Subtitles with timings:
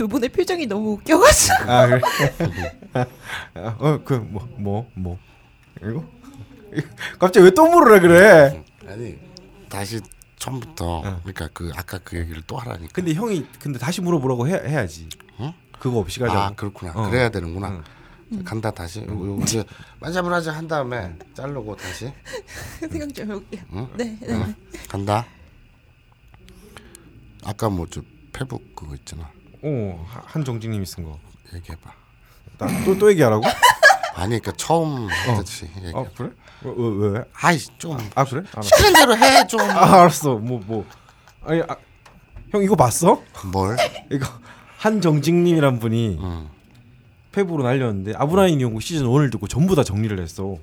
[0.00, 2.00] 두 분의 표정이 너무 웃겨가지고 아 그래
[3.78, 5.18] 어그 뭐 뭐 뭐
[5.82, 6.02] 이거
[7.18, 9.18] 갑자기 왜 또 물으라 그래 아니
[9.68, 10.00] 다시
[10.38, 12.88] 처음부터 그러니까 그 아까 그 얘기를 또 하라니까.
[12.94, 15.06] 근데 형이 근데 다시 물어보라고 해, 해야지
[15.40, 15.52] 응?
[15.78, 16.92] 그거 없이 가자고 아 그렇구나.
[16.94, 17.10] 어.
[17.10, 17.82] 그래야 되는구나.
[18.46, 19.00] 간다 다시.
[19.02, 19.62] 요- 이제
[20.00, 22.10] 만자브라자 한 다음에 자르고 다시.
[22.90, 23.60] 생각 좀 해볼게요.
[23.74, 23.88] 응?
[23.98, 24.28] 네, 네.
[24.30, 24.54] 응.
[24.88, 25.26] 간다.
[27.44, 28.00] 아까 뭐 저
[28.32, 29.30] 페북 그거 있잖아.
[29.62, 31.18] 어 하- 한정직님이 쓴 거
[31.54, 31.90] 얘기해봐.
[32.84, 33.42] 또또 얘기하라고
[34.14, 35.92] 아니 그러니까 처음 했듯이 얘기해.
[35.94, 36.30] 어 그래
[36.62, 37.24] 왜 왜?
[37.34, 39.60] 아이 좀아 그래 알았어 시키는 대로 해 좀.
[39.60, 40.84] 아 알았어 뭐 뭐
[41.44, 41.76] 아니 아,
[42.50, 43.22] 형 이거 봤어?
[43.52, 43.76] 뭘?
[44.10, 44.26] 이거
[44.78, 46.48] 한정직님이란 분이 응.
[47.32, 50.56] 페북으로 날렸는데 아브라인 연구 시즌 1을 듣고 전부 다 정리를 했어.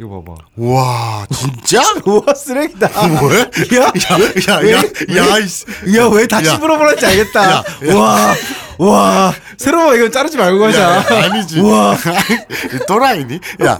[0.00, 0.34] 이거 봐봐.
[0.56, 1.82] 와 진짜?
[2.06, 2.88] 우와 쓰레기다.
[3.08, 3.40] 뭐야?
[3.40, 4.82] 야, 야 야
[5.16, 5.64] 야야 이씨.
[5.94, 6.56] 야왜 다시 야.
[6.58, 7.50] 물어보는지 알겠다.
[7.52, 8.34] 야, 와,
[8.78, 10.80] 와 새로운 이거 자르지 말고 야, 가자.
[11.20, 11.60] 야, 아니지.
[11.60, 11.94] 우와.
[12.74, 13.38] 이 또라이니?
[13.64, 13.78] 야,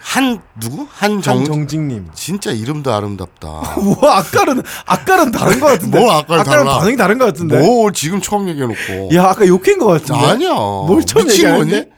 [0.00, 0.86] 한 누구?
[0.90, 2.08] 한정 한정직님.
[2.14, 3.48] 진짜 이름도 아름답다.
[3.78, 6.00] 우와 아까는 아까는 다른 거 같은데.
[6.00, 6.78] 뭐 아까는 아까는 달라?
[6.78, 7.58] 반응이 다른 거 같은데.
[7.58, 9.14] 뭐 지금 처음 얘기해놓고.
[9.14, 10.26] 야 아까 욕한 거 같은데.
[10.26, 10.54] 아니야.
[10.54, 11.88] 뭘 처음 얘기하는데?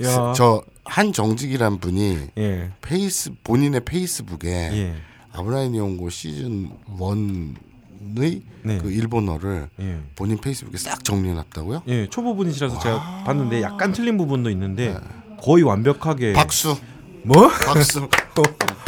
[0.00, 0.08] 거니?
[0.10, 0.32] 야.
[0.36, 2.70] 저 한 정직이란 분이 예.
[2.80, 4.94] 페이스 본인의 페이스북에 예.
[5.32, 8.78] 아브라인 연구 시즌 1의 네.
[8.78, 10.00] 그 일본어를 예.
[10.16, 11.82] 본인 페이스북에 싹 정리해놨다고요?
[11.88, 14.96] 예, 초보 분이시라서 제가 봤는데 약간 틀린 부분도 있는데
[15.40, 16.76] 거의 완벽하게 박수.
[17.24, 17.48] 뭐?
[17.48, 18.08] 박수.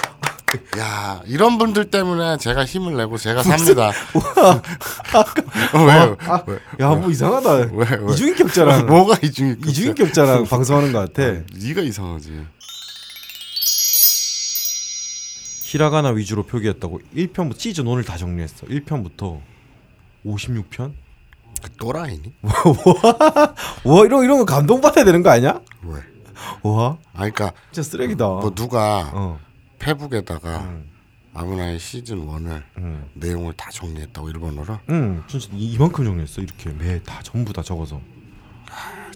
[0.79, 3.91] 야 이런 분들 때문에 제가 힘을 내고 제가 삽니다.
[5.75, 5.93] 왜?
[6.27, 6.59] 아, 왜?
[6.81, 7.53] 야, 뭐 이상하다.
[7.55, 7.69] 왜?
[7.73, 8.13] 왜?
[8.13, 9.69] 이중인격자랑 뭐가 이중인격?
[9.69, 11.43] 이중인격자랑 방송하는 것 같아.
[11.55, 12.47] 네가 이상하지.
[15.63, 18.67] 히라가나 위주로 표기했다고 1편부터 시즌 1을 다 정리했어.
[18.67, 19.41] 1편부터
[20.25, 20.93] 56편?
[21.63, 22.33] 그 또라이니?
[23.85, 25.61] 와, 이런 이런 거 감동 받아야 되는 거 아니야?
[25.83, 26.01] 왜?
[26.63, 28.25] 와, 아 그러니까 진짜 쓰레기다.
[28.27, 29.39] 뭐 누가 어.
[29.79, 30.69] 페북에다가
[31.35, 33.09] 아무나의 시즌 1을 음.
[33.15, 36.41] 내용을 다 정리했다고 일본어로 응, 진짜 이- 이만큼 정리했어.
[36.43, 38.01] 이렇게 매 다 전부 다 적어서.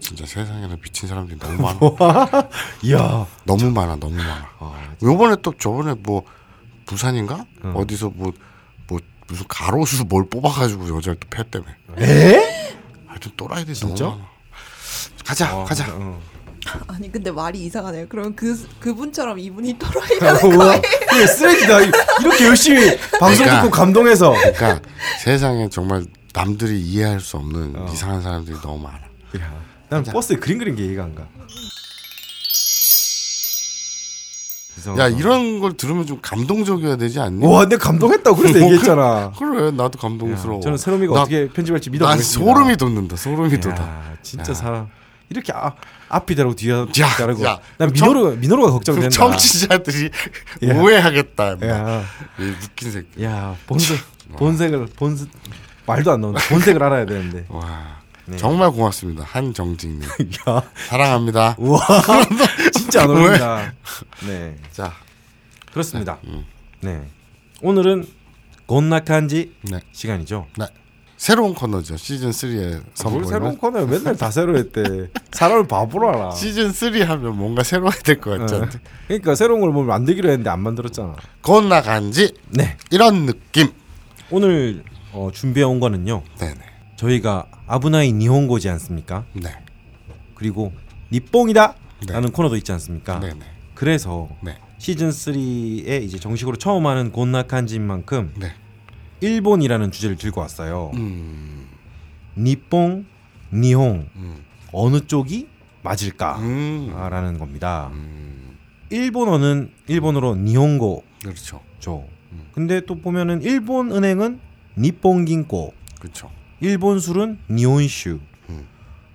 [0.01, 1.79] 진짜 세상에는 미친 사람들이 너무 많아.
[2.83, 3.27] 이야.
[3.45, 4.49] 너무 많아, 너무 많아.
[4.61, 6.23] 아, 요번에 또 저번에 뭐
[6.87, 8.33] 부산인가 어디서 뭐
[8.89, 11.67] 뭐 무슨 가로수 뭘 뽑아가지고 여자를 또 팼다며.
[11.99, 12.75] 에?
[13.07, 14.05] 하여튼 또라이들이 진짜?
[14.05, 14.31] 너무 많아.
[15.25, 15.95] 가자, 아, 가자.
[15.95, 16.19] 어.
[16.89, 18.06] 아니 근데 말이 이상하네요.
[18.09, 20.83] 그럼 그 그분처럼 이분이 또라이라는 우와, 거예요.
[21.15, 21.81] 이게 쓰레기다.
[22.21, 23.62] 이렇게 열심히 방송 그러니까.
[23.62, 24.33] 듣고 감동해서.
[24.33, 24.81] 그러니까
[25.23, 27.91] 세상에 정말 남들이 이해할 수 없는 어.
[27.93, 28.99] 이상한 사람들이 너무 많아.
[29.41, 31.27] 야, 난 버스에 그림 그린 게 이해가 안 가.
[34.97, 37.45] 야 이런 걸 들으면 좀 감동적이어야 되지 않니?
[37.45, 39.33] 와, 내가 감동했다고 그래서 얘기했잖아.
[39.37, 40.61] 그래 나도 야, 감동스러워.
[40.61, 42.53] 저는 새로미가 나- 어떻게 편집할지 난 믿어보겠습니다.
[42.55, 43.17] 소름이 돋는다.
[43.17, 43.75] 소름이 돋아.
[43.77, 44.55] 야, 진짜 야.
[44.55, 44.89] 사람
[45.31, 45.75] 이렇게 아,
[46.09, 47.44] 앞이 다르고 뒤가 야, 다르고.
[47.44, 47.59] 야.
[47.77, 49.11] 난 민호로 민호로가 걱정된다.
[49.11, 50.11] 청취자들이
[50.69, 50.75] 야.
[50.75, 51.53] 오해하겠다.
[51.53, 51.66] 임마.
[51.66, 52.05] 야,
[52.39, 53.25] 이 웃긴 새끼.
[53.25, 53.99] 야 본색
[54.37, 55.19] 본색을 본
[55.87, 56.41] 말도 안 나온다.
[56.49, 57.47] 본색을 알아야 되는데.
[57.49, 58.37] 와 네.
[58.37, 59.25] 정말 고맙습니다.
[59.25, 60.03] 한정직님
[60.49, 61.56] 야, 사랑합니다.
[61.59, 61.81] 우와,
[62.75, 63.73] 진짜 안 어울린다.
[64.26, 64.93] 네, 자,
[65.73, 66.19] 그렇습니다.
[66.25, 66.44] 음.
[66.81, 67.08] 네,
[67.62, 68.06] 오늘은
[68.67, 70.47] 곤나칸지 네, 시간이죠.
[70.58, 70.67] 네.
[71.19, 71.97] 새로운 코너죠.
[71.97, 75.09] 시즌 3에 뭘 선보이는 새로운 코너야 맨날 다 새로 했대.
[75.32, 76.31] 사람을 바보로 알아.
[76.31, 78.62] 시즌 3 하면 뭔가 새로워야 될 것 같지 어.
[78.62, 78.70] 않
[79.09, 81.17] 그러니까 새로운 걸 뭐 만들기로 했는데 안 만들었잖아.
[81.43, 83.69] 건나간지 네, 이런 느낌.
[84.31, 86.23] 오늘 어, 준비해 온 거는요.
[86.38, 86.61] 네네.
[86.97, 89.25] 저희가 아브나이 니혼고지 않습니까?
[89.32, 89.50] 네.
[90.35, 90.73] 그리고
[91.11, 91.75] 니뽕이다
[92.06, 92.12] 네.
[92.12, 93.19] 라는 코너도 있지 않습니까?
[93.19, 93.41] 네네.
[93.75, 94.56] 그래서 네.
[94.79, 98.53] 시즌 3에 이제 정식으로 처음 하는 곤나칸지인 만큼 네.
[99.20, 100.91] 일본이라는 주제를 들고 왔어요.
[100.94, 101.67] 음.
[102.37, 103.05] 니뽕,
[103.53, 104.44] 니홍 음.
[104.73, 105.49] 어느 쪽이
[105.82, 107.38] 맞을까라는 음.
[107.38, 107.91] 겁니다.
[107.93, 108.56] 음.
[108.91, 111.03] 일본어는 일본어로 니홍고죠.
[111.23, 112.06] 그렇죠.
[112.53, 114.41] 근데 또 보면은 일본 은행은
[114.76, 116.31] 니뽕긴고, 그렇죠.
[116.61, 118.20] 일본 술은 니혼슈.
[118.50, 118.67] 음.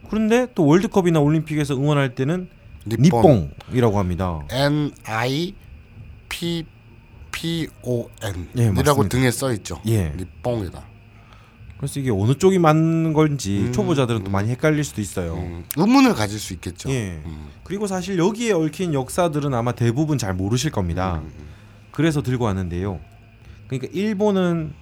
[0.10, 2.50] 그런데 또 월드컵이나 올림픽에서 응원할 때는
[2.86, 3.52] 니폰.
[3.70, 4.40] 니뽕이라고 합니다.
[4.52, 5.54] N I
[6.30, 6.66] P
[7.34, 9.10] P O N 예, 이라고.
[9.10, 9.82] 등에 써 있죠.
[9.88, 10.14] 예.
[10.16, 10.84] 니뽕이다.
[11.78, 15.36] 그래서 이게 어느 쪽이 맞는 건지 음, 초보자들은 또 많이 헷갈릴 수도 있어요.
[15.36, 16.90] 음, 의문을 가질 수 있겠죠.
[16.90, 17.22] 예.
[17.26, 17.50] 음.
[17.66, 21.22] 그리고 사실 여기에 얽힌 역사들은 아마 대부분 잘 모르실 겁니다.
[21.26, 21.32] 음,
[21.92, 23.02] 그래서 들고 왔는데요.
[23.68, 24.74] 그러니까 일본은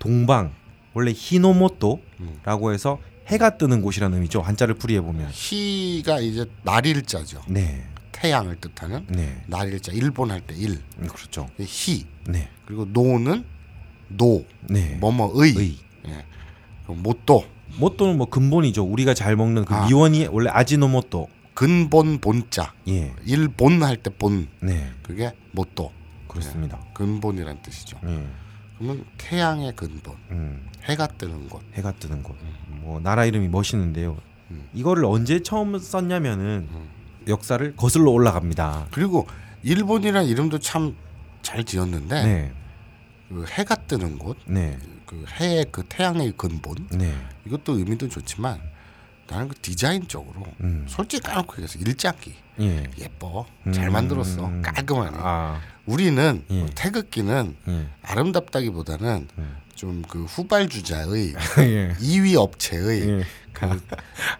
[0.00, 0.52] 동방
[0.92, 2.98] 원래 히노모토라고 해서
[3.28, 4.40] 해가 뜨는 곳이라는 의미죠.
[4.40, 5.28] 한자를 풀이해 보면.
[5.30, 7.42] ひ가 이제 날일자죠.
[7.46, 7.84] 네,
[8.20, 9.92] 태양을 뜻하는 네, 날일자.
[9.92, 10.78] 일본 할 때 일.
[10.98, 11.48] 음, 그렇죠.
[11.58, 12.06] ひ.
[12.26, 13.44] 네, 그리고 の는
[14.08, 14.44] の.
[14.68, 14.96] 네.
[15.00, 15.54] 뭐뭐의.
[15.56, 15.76] 의.
[16.08, 16.24] 예.
[16.86, 17.44] もと
[17.78, 18.82] もと는 뭐 근본이죠.
[18.84, 19.86] 우리가 잘 먹는 그 아.
[19.86, 21.28] 미원이 원래 아지노모토.
[21.54, 22.72] 근본 본자.
[22.88, 24.48] 예, 일본 할 때 본.
[24.60, 25.92] 네, 그게 もと.
[26.26, 26.78] 그렇습니다.
[26.94, 27.98] 근본이란 뜻이죠.
[28.06, 28.26] 예,
[28.78, 30.16] 그러면 태양의 근본.
[30.30, 31.62] 음, 해가 뜨는 곳.
[31.74, 32.36] 해가 뜨는 곳.
[32.68, 34.16] 뭐 나라 이름이 멋있는데요.
[34.50, 34.68] 음.
[34.74, 36.68] 이거를 언제 처음 썼냐면은
[37.30, 38.88] 역사를 거슬러 올라갑니다.
[38.90, 39.26] 그리고
[39.62, 40.94] 일본이란 이름도 참
[41.42, 42.52] 잘 지었는데 네,
[43.28, 47.14] 그 해가 뜨는 곳, 네, 그 해의 그 태양의 근본 네,
[47.46, 48.60] 이것도 의미도 좋지만
[49.26, 52.90] 나는 그 디자인적으로 음, 솔직히 까놓고 얘기해서 일장기 예.
[52.98, 54.60] 예뻐 잘 음, 만들었어 음.
[54.60, 56.66] 깔끔하네 아, 우리는 예.
[56.74, 57.86] 태극기는 예.
[58.02, 59.56] 아름답다기보다는 음.
[59.76, 61.94] 좀그 후발주자의 예.
[62.00, 63.24] 2위 업체의
[63.62, 63.68] 예.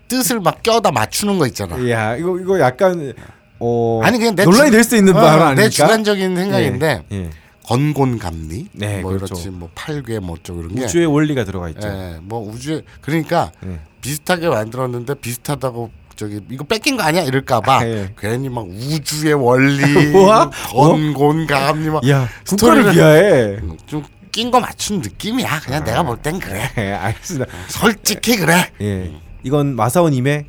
[0.08, 3.12] 뜻을 막 껴다 맞추는 거 있잖아 야, 이거 이거 약간
[3.58, 5.54] 어 아니 그냥 내 논란이 주- 될수 있는 어, 말 아닙니까?
[5.62, 7.16] 내 주관적인 생각인데 예.
[7.16, 7.30] 예.
[7.66, 9.34] 건곤감리 네, 뭐 그렇죠.
[9.34, 11.86] 이렇지 뭐 팔괘 뭐 어쩌고 이런 게 우주의 원리가 들어가 있죠.
[11.86, 13.78] 예, 뭐 우주에 그러니까 예.
[14.00, 18.12] 비슷하게 만들었는데 비슷하다고 저기 이거 뺏긴 거 아니야 이럴까봐 예.
[18.18, 19.82] 괜히 막 우주의 원리?
[20.72, 23.56] 건곤감리 막 야, 스토리를- 위하해.
[23.86, 24.02] 좀
[24.32, 27.46] 낀 거 맞춘 느낌이야 그냥 내가 볼 땐 그래 예, 알겠습니다.
[27.68, 29.12] 솔직히 그래 예.
[29.42, 30.46] 이건 마사오님의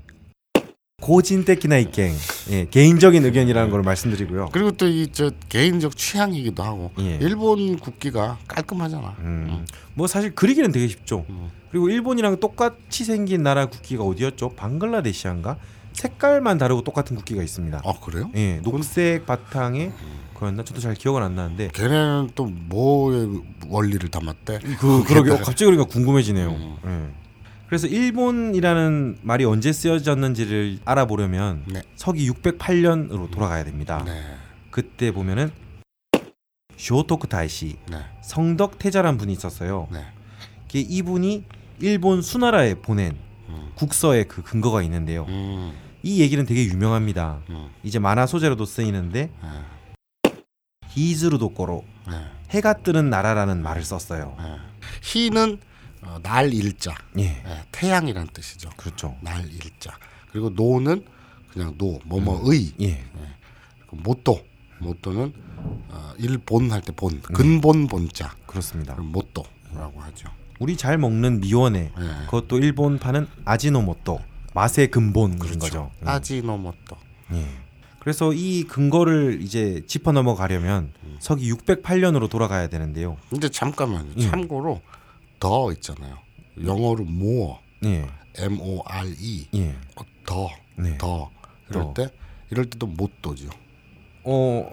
[1.01, 2.13] 고진테키나 이갱
[2.51, 4.50] 예, 개인적인 의견이라는 걸 말씀드리고요.
[4.51, 7.18] 그리고 또 이 저 개인적 취향이기도 하고 예.
[7.22, 11.25] 일본 국기가 깔끔하잖아 음, 뭐 사실 그리기는 되게 쉽죠.
[11.30, 11.50] 음.
[11.72, 14.50] 그리고 일본이랑 똑같이 생긴 나라 국기가 어디였죠?
[14.56, 15.57] 방글라데시안가?
[15.94, 17.82] 색깔만 다르고 똑같은 국기가 있습니다.
[17.84, 18.30] 아 그래요?
[18.36, 19.92] 예, 녹색 바탕에
[20.38, 20.64] 그였나?
[20.64, 25.86] 저도 잘 기억은 안 나는데 걔네는 또 뭐의 원리를 담았대 그 그러게 거기에다가- 갑자기 그러니까
[25.86, 26.50] 궁금해지네요.
[26.50, 26.78] 음.
[26.86, 27.22] 예.
[27.68, 31.82] 그래서 일본이라는 말이 언제 쓰여졌는지를 알아보려면 네.
[31.96, 34.04] 서기 608년으로 돌아가야 됩니다.
[34.06, 34.22] 네,
[34.72, 35.52] 그때 보면은
[36.76, 39.88] 쇼토쿠 다이시 네, 성덕 태자란 분이 있었어요.
[39.92, 40.04] 네.
[40.74, 41.46] 이분이
[41.80, 43.16] 일본 수나라에 보낸
[43.51, 43.71] 음.
[43.75, 45.25] 국서에 그 근거가 있는데요.
[45.30, 47.42] 음, 이 얘기는 되게 유명합니다.
[47.50, 49.31] 음, 이제 만화 소재로도 쓰이는데
[50.24, 50.31] 네,
[50.89, 52.15] 日出ずる ところ 네,
[52.51, 54.36] 해가 뜨는 나라라는 말을 썼어요.
[54.39, 54.57] 네.
[55.04, 55.60] ひ는
[56.03, 59.15] 어, 날 일자 예, 네, 태양이란 뜻이죠 그렇죠.
[59.21, 59.97] 날 일자
[60.31, 61.06] 그리고 の는
[61.51, 63.04] 그냥 の 뭐뭐의 예,
[63.77, 64.42] 그리고 もと
[64.80, 65.33] もと는
[65.89, 67.33] 어, 일본 할 때 본 네.
[67.33, 68.95] 근본 본자 그렇습니다.
[68.95, 70.30] もと라고 하죠
[70.62, 72.08] 우리 잘 먹는 미원에 네.
[72.25, 74.19] 그것도 일본파는 아지노모토
[74.54, 75.58] 맛의 근본인 그렇죠.
[75.58, 75.92] 거죠.
[76.04, 76.08] 음.
[76.08, 76.96] 아지노모토
[77.34, 77.48] 예.
[77.98, 81.18] 그래서 이 근거를 이제 짚어 넘어가려면 음.
[81.19, 83.18] 서기 608년으로 돌아가야 되는데요.
[83.31, 84.30] 근데 잠깐만 예.
[84.30, 84.81] 참고로
[85.40, 86.19] 더 있잖아요
[86.64, 88.07] 영어로 more 예,
[88.38, 90.95] M O R E 예, 어, 더, 네.
[91.00, 91.31] 더
[91.71, 91.94] 이럴 더.
[91.95, 92.09] 때
[92.52, 93.50] 이럴 때도 못도죠.
[94.26, 94.71] 어,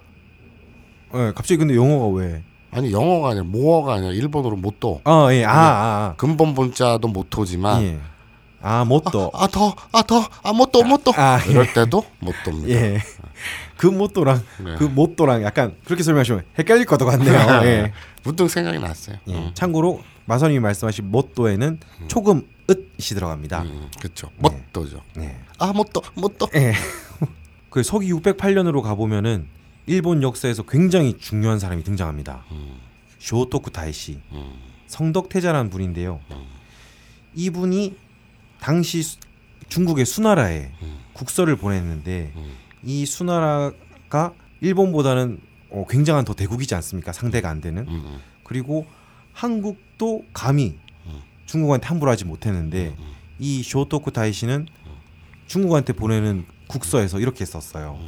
[1.15, 2.45] 예, 갑자기 근데 영어가 왜?
[2.71, 5.01] 아니 영어가 아니라 모어가 아니라 일본어로 못도.
[5.05, 7.99] 아, 예, 아, 아, 근본 본자도 아, 못도지만 예,
[8.61, 11.51] 아, 못도, 아 더, 아 더, 아 못도, 못도 아, 예.
[11.51, 12.69] 이럴 때도 못도입니다.
[12.69, 13.01] 예,
[13.77, 14.75] 그 못도랑 네.
[14.77, 17.33] 그 못도랑 약간 그렇게 설명하시면 헷갈릴 것도 같네요.
[17.65, 17.93] 예.
[18.25, 19.17] 문득 생각이 났어요.
[19.29, 19.35] 예.
[19.35, 23.63] 음, 참고로 마선님이 말씀하신 못도에는 초금 읒이 들어갑니다.
[23.63, 24.29] 음, 그렇죠.
[24.37, 24.51] 네.
[24.51, 25.01] 못도죠.
[25.15, 25.39] 네.
[25.59, 26.49] 아 못도, 못도.
[26.55, 26.75] 예.
[27.71, 29.47] 그 서기 608년으로 가보면은
[29.89, 32.45] 일본 역사에서 굉장히 중요한 사람이 등장합니다.
[32.53, 32.77] 음,
[33.19, 34.53] 쇼토쿠 다이시 음,
[34.87, 36.21] 성덕태자라는 분인데요.
[37.35, 37.97] 이분이
[38.61, 39.19] 당시 수-
[39.69, 40.99] 중국의 수나라에 음.
[41.15, 42.53] 국서를 보냈는데 음.
[42.85, 45.41] 이 수나라가 일본보다는
[45.71, 47.13] 어, 굉장한 더 대국이지 않습니까?
[47.13, 47.87] 상대가 안 되는.
[47.89, 48.87] 음, 그리고
[49.33, 51.21] 한국도 감히 음.
[51.47, 53.13] 중국한테 함부로 하지 못했는데 음.
[53.39, 54.67] 이 쇼토쿠 다이시는
[55.47, 57.99] 중국한테 보내는 국서에서 이렇게 썼어요.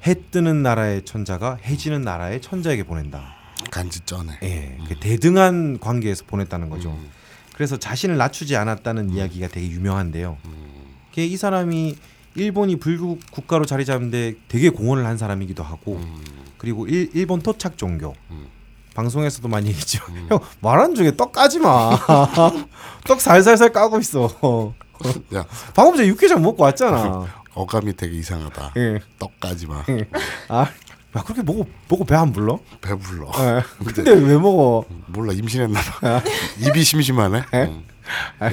[0.00, 0.06] 음.
[0.06, 3.36] 해 뜨는 나라의 천자가 해 지는 나라의 천자에게 보낸다.
[3.70, 4.38] 간지 쩌네.
[4.42, 6.90] 예, 그 대등한 관계에서 보냈다는 거죠.
[6.90, 7.10] 음.
[7.54, 10.38] 그래서 자신을 낮추지 않았다는 이야기가 되게 유명한데요.
[10.44, 10.68] 음.
[11.16, 11.96] 이 사람이
[12.36, 16.22] 일본이 불국 국가로 자리 잡는데 되게 공헌을 한 사람이기도 하고 음.
[16.56, 18.46] 그리고 일, 일본 토착 종교 음.
[18.94, 20.04] 방송에서도 많이 얘기했죠.
[20.30, 21.98] 형 말하는 중에 떡 까지 마.
[23.06, 24.74] 떡 살살살 까고 있어.
[25.34, 27.26] 야 방금 전에 육개장 먹고 왔잖아.
[27.58, 28.72] 어감이 되게 이상하다.
[28.76, 29.00] 예.
[29.18, 29.84] 떡까지 마.
[30.48, 30.70] 아야
[31.24, 32.60] 그렇게 먹고 먹고 배 안 불러?
[32.80, 33.30] 배불러.
[33.40, 33.62] 예.
[33.84, 34.84] 근데 왜 먹어?
[35.06, 36.22] 몰라 임신했나 봐.
[36.60, 37.42] 입이 심심하네.
[37.54, 37.82] 응.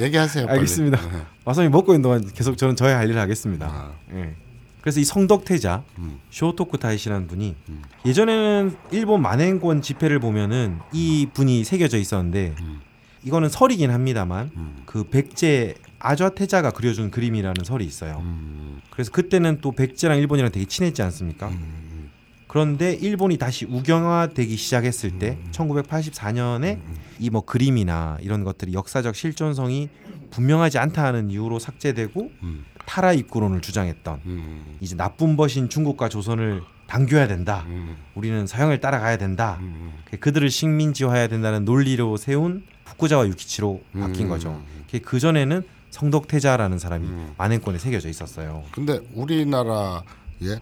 [0.02, 0.46] 얘기하세요.
[0.46, 0.58] 빨리.
[0.58, 1.00] 알겠습니다.
[1.10, 1.22] 네.
[1.44, 3.66] 와사비 먹고 있는 동안 계속 저는 저의 할 일을 하겠습니다.
[3.66, 3.92] 아.
[4.14, 4.34] 예.
[4.80, 6.18] 그래서 이 성덕태자 음.
[6.30, 7.82] 쇼토쿠 타이시라는 분이 음.
[8.04, 12.80] 예전에는 일본 만행권 지폐를 보면은 이 분이 새겨져 있었는데 음.
[13.24, 14.82] 이거는 설이긴 합니다만 음.
[14.86, 18.18] 그 백제 아좌태자가 그려준 그림이라는 설이 있어요.
[18.22, 18.80] 음.
[18.90, 21.48] 그래서 그때는 또 백제랑 일본이랑 되게 친했지 않습니까?
[21.48, 22.10] 음.
[22.48, 26.78] 그런데 일본이 다시 우경화되기 시작했을 때 1984년에
[27.18, 29.88] 이 뭐 그림이나 이런 것들이 역사적 실존성이
[30.30, 32.64] 분명하지 않다는 이유로 삭제되고 음.
[32.86, 34.76] 타라 입구론을 주장했던 음.
[34.80, 37.64] 이제 나쁜 벗인 중국과 조선을 당겨야 된다.
[37.66, 37.96] 음.
[38.14, 39.58] 우리는 서양을 따라가야 된다.
[39.60, 39.92] 음.
[40.20, 44.28] 그들을 식민지화해야 된다는 논리로 세운 후쿠자와 유키치로 바뀐 음.
[44.28, 44.62] 거죠.
[45.04, 45.62] 그 전에는
[45.96, 47.34] 성덕태자라는 사람이 음.
[47.38, 48.62] 만행권에 새겨져 있었어요.
[48.70, 50.02] 근데 우리나라의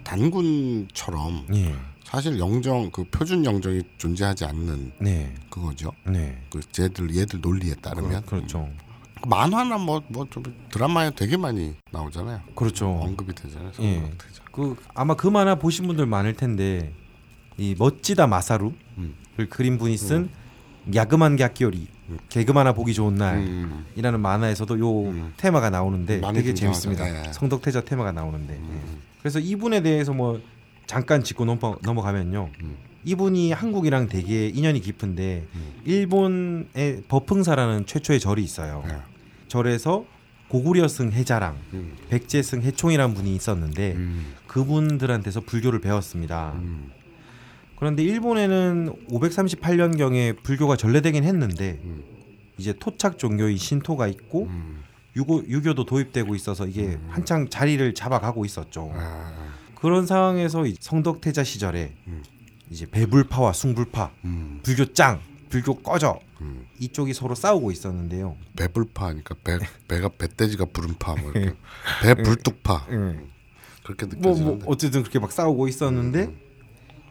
[0.04, 1.74] 단군처럼 예,
[2.04, 5.90] 사실 영정 그 표준 영정이 존재하지 않는 네, 그거죠.
[6.06, 6.40] 네.
[6.50, 8.68] 그 쟤들 얘들 논리에 따르면 그, 그렇죠.
[9.26, 12.40] 만화나 뭐뭐좀 드라마에 되게 많이 나오잖아요.
[12.54, 12.86] 그렇죠.
[12.88, 13.72] 언급이 되잖아요.
[13.80, 14.12] 예.
[14.52, 16.94] 그 아마 그 만화 보신 분들 많을 텐데
[17.58, 19.14] 이 멋지다 마사루를 음.
[19.50, 20.30] 그린 분이 쓴
[20.94, 22.18] 야그만 갸끼오리 음.
[22.28, 23.86] 개그 만화 보기 좋은 날 음.
[23.96, 25.32] 이라는 만화에서도 요 음.
[25.36, 26.54] 테마가 나오는데 되게 등장하죠.
[26.54, 27.04] 재밌습니다.
[27.04, 27.32] 네.
[27.32, 28.58] 성덕태자 테마가 나오는데 예.
[28.58, 29.00] 음.
[29.20, 30.40] 그래서 이분에 대해서 뭐
[30.86, 32.50] 잠깐 짚고 넘어, 넘어가면요.
[32.62, 32.76] 음.
[33.04, 35.72] 이분이 한국이랑 되게 인연이 깊은데 음.
[35.84, 38.82] 일본의 버풍사라는 최초의 절이 있어요.
[38.86, 38.96] 네.
[39.48, 40.04] 절에서
[40.48, 41.96] 고구려승 해자랑 음.
[42.10, 44.34] 백제승 해총이라는 분이 있었는데 음.
[44.46, 46.52] 그분들한테서 불교를 배웠습니다.
[46.56, 46.90] 음.
[47.76, 52.02] 그런데 일본에는 538년경에 불교가 전래되긴 했는데 음.
[52.58, 54.82] 이제 토착 종교인 신토가 있고 음.
[55.16, 58.90] 유교, 유교도 도입되고 있어서 이게 한창 자리를 잡아가고 있었죠.
[58.94, 59.54] 아.
[59.74, 62.22] 그런 상황에서 이 성덕태자 시절에 음.
[62.70, 64.60] 이제 배불파와 숭불파, 음.
[64.62, 66.66] 불교 짱, 불교 꺼져 음.
[66.80, 68.36] 이쪽이 서로 싸우고 있었는데요.
[68.56, 71.54] 배불파니까 배 배가 배돼지가 부른파 뭐 이렇게
[72.02, 72.86] 배불뚝파
[73.84, 76.43] 그렇게 뭐, 뭐 느껴지는데 어쨌든 그렇게 막 싸우고 있었는데 음.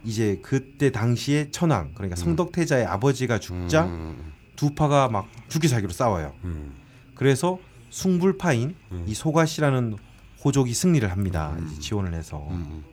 [0.03, 4.33] 이제 그때 당시에 천황 그러니까 성덕태자의 아버지가 죽자 음.
[4.55, 6.33] 두 파가 막 죽기 살기로 싸워요.
[6.43, 6.73] 음.
[7.15, 9.05] 그래서 숭불파인 음.
[9.07, 9.95] 이 소가시라는
[10.43, 11.55] 호족이 승리를 합니다.
[11.79, 12.47] 지원을 해서.
[12.51, 12.83] 음.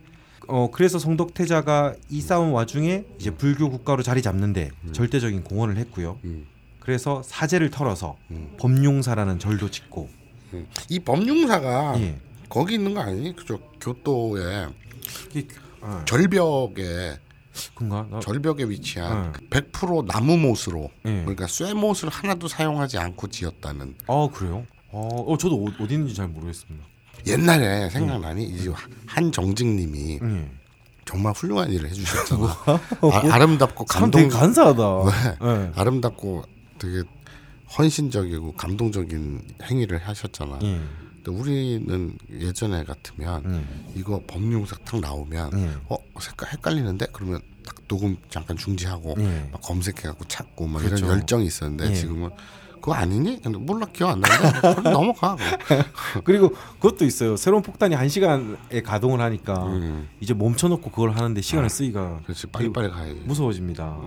[0.47, 6.19] 어 그래서 성덕태자가 이 싸움 와중에 이제 불교 국가로 자리 잡는데 절대적인 공헌을 했고요.
[6.25, 6.47] 음.
[6.81, 8.55] 그래서 사제를 털어서 음.
[8.59, 10.09] 법룡사라는 절도 짓고
[10.55, 10.67] 음.
[10.88, 12.19] 이 법융사가 예.
[12.49, 13.37] 거기 있는 거 아니니?
[13.37, 13.61] 그죠?
[13.81, 14.67] 교토에
[15.35, 15.47] 이
[15.80, 17.18] 게 아, 절벽에
[17.75, 18.06] 그런가?
[18.10, 19.32] 나, 절벽에 위치한 어.
[19.50, 21.20] 100% 나무 못으로 예.
[21.20, 24.64] 그러니까 쇠 못을 하나도 사용하지 않고 지었다는 아 그래요?
[24.92, 26.87] 어, 어 저도 어, 어디 있는지 잘 모르겠습니다.
[27.26, 28.72] 옛날에 생각나니 이제
[29.06, 30.50] 한정직님이 예.
[31.04, 32.46] 정말 훌륭한 일을 해주셨잖아.
[32.66, 34.99] 아, 아름답고 참 되게 감동 간사하다.
[34.99, 35.12] 왜?
[35.42, 35.72] 예.
[35.75, 36.44] 아름답고
[36.78, 37.02] 되게
[37.76, 40.60] 헌신적이고 감동적인 행위를 하셨잖아.
[40.62, 40.80] 예.
[41.23, 43.93] 근데 우리는 예전에 같으면 음.
[43.95, 45.71] 이거 법률사 탁 나오면 예.
[45.89, 49.49] 어 색깔 헷갈리는데 그러면 딱 녹음 잠깐 중지하고 예.
[49.53, 51.05] 막 검색해갖고 찾고 막 그렇죠.
[51.05, 51.95] 이런 열정이 있었는데 예.
[51.95, 52.31] 지금은
[52.81, 53.43] 그거 아니니?
[53.43, 55.37] 근데 몰라 기억 안 나는데 넘어가.
[56.25, 56.49] 그리고
[56.81, 57.37] 그것도 있어요.
[57.37, 62.89] 새로운 폭탄이 한 시간에 가동을 하니까 음, 이제 멈춰놓고 그걸 하는데 시간을 쓰기가 그렇지 빨리빨리
[62.89, 63.21] 가야지.
[63.27, 64.00] 무서워집니다.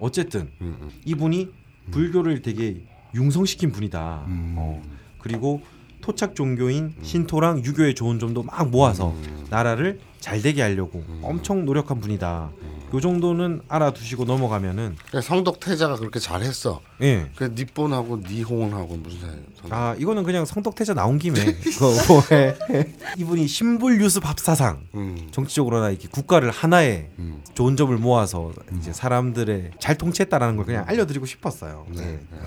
[0.00, 0.90] 어쨌든 음, 음.
[1.04, 1.48] 이분이
[1.92, 2.82] 불교를 되게
[3.14, 4.24] 융성시킨 분이다.
[4.26, 4.54] 음.
[4.58, 4.82] 어,
[5.20, 5.62] 그리고
[6.08, 9.46] 토착 종교인 신토랑 유교의 좋은 점도 막 모아서 음.
[9.50, 12.50] 나라를 잘 되게 하려고 엄청 노력한 분이다.
[12.94, 16.80] 요 정도는 알아두시고 넘어가면은 그러니까 성덕 태자가 그렇게 잘했어.
[17.02, 17.30] 예.
[17.36, 19.70] 그 니폰하고 니홍하고 무슨 사이?
[19.70, 22.56] 아 이거는 그냥 성덕태자 나온 김에 그거 뭐 해.
[23.18, 27.42] 이분이 신불 유수 밥사상 음, 정치적으로나 이렇게 국가를 하나의 음.
[27.52, 31.84] 좋은 점을 모아서 이제 사람들의 잘 통치했다라는 걸 그냥 알려드리고 싶었어요.
[31.90, 32.18] 네.
[32.32, 32.38] 예.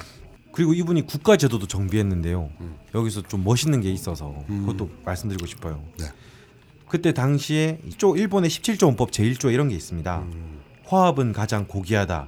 [0.52, 2.50] 그리고 이분이 국가 제도도 정비했는데요.
[2.60, 2.76] 음.
[2.94, 5.82] 여기서 좀 멋있는 게 있어서 그것도 말씀드리고 싶어요.
[5.98, 6.06] 네.
[6.88, 10.20] 그때 당시에 이쪽 일본의 17조 원법 제1조에 이런 게 있습니다.
[10.20, 10.60] 음.
[10.86, 12.28] 화합은 가장 고귀하다.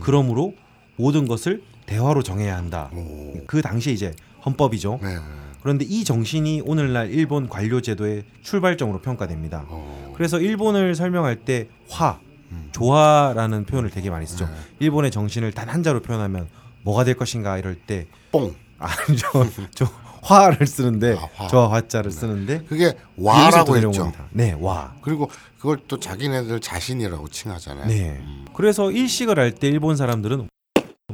[0.00, 0.54] 그러므로
[0.96, 2.90] 모든 것을 대화로 정해야 한다.
[2.94, 3.34] 오.
[3.46, 5.00] 그 당시에 이제 헌법이죠.
[5.02, 5.16] 네.
[5.62, 9.66] 그런데 이 정신이 오늘날 일본 관료 제도의 출발점으로 평가됩니다.
[9.68, 10.12] 어.
[10.16, 12.20] 그래서 일본을 설명할 때 화,
[12.50, 12.68] 음.
[12.72, 14.46] 조화라는 표현을 되게 많이 쓰죠.
[14.46, 14.52] 네.
[14.78, 16.48] 일본의 정신을 단 한자로 표현하면
[16.82, 18.54] 뭐가 될 것인가 이럴 때 뽕.
[18.78, 19.26] 아니죠.
[19.74, 19.86] 저
[20.22, 21.48] 화를 쓰는데 아, 화.
[21.48, 22.84] 저 화자를 쓰는데 그게
[23.18, 24.12] 여기서부터 와라고 했죠.
[24.30, 24.94] 네, 와.
[25.02, 27.86] 그리고 그걸 또 자기네들 자신이라고 칭하잖아요.
[27.88, 28.10] 네.
[28.20, 28.44] 음.
[28.54, 30.48] 그래서 일식을 할 때 일본 사람들은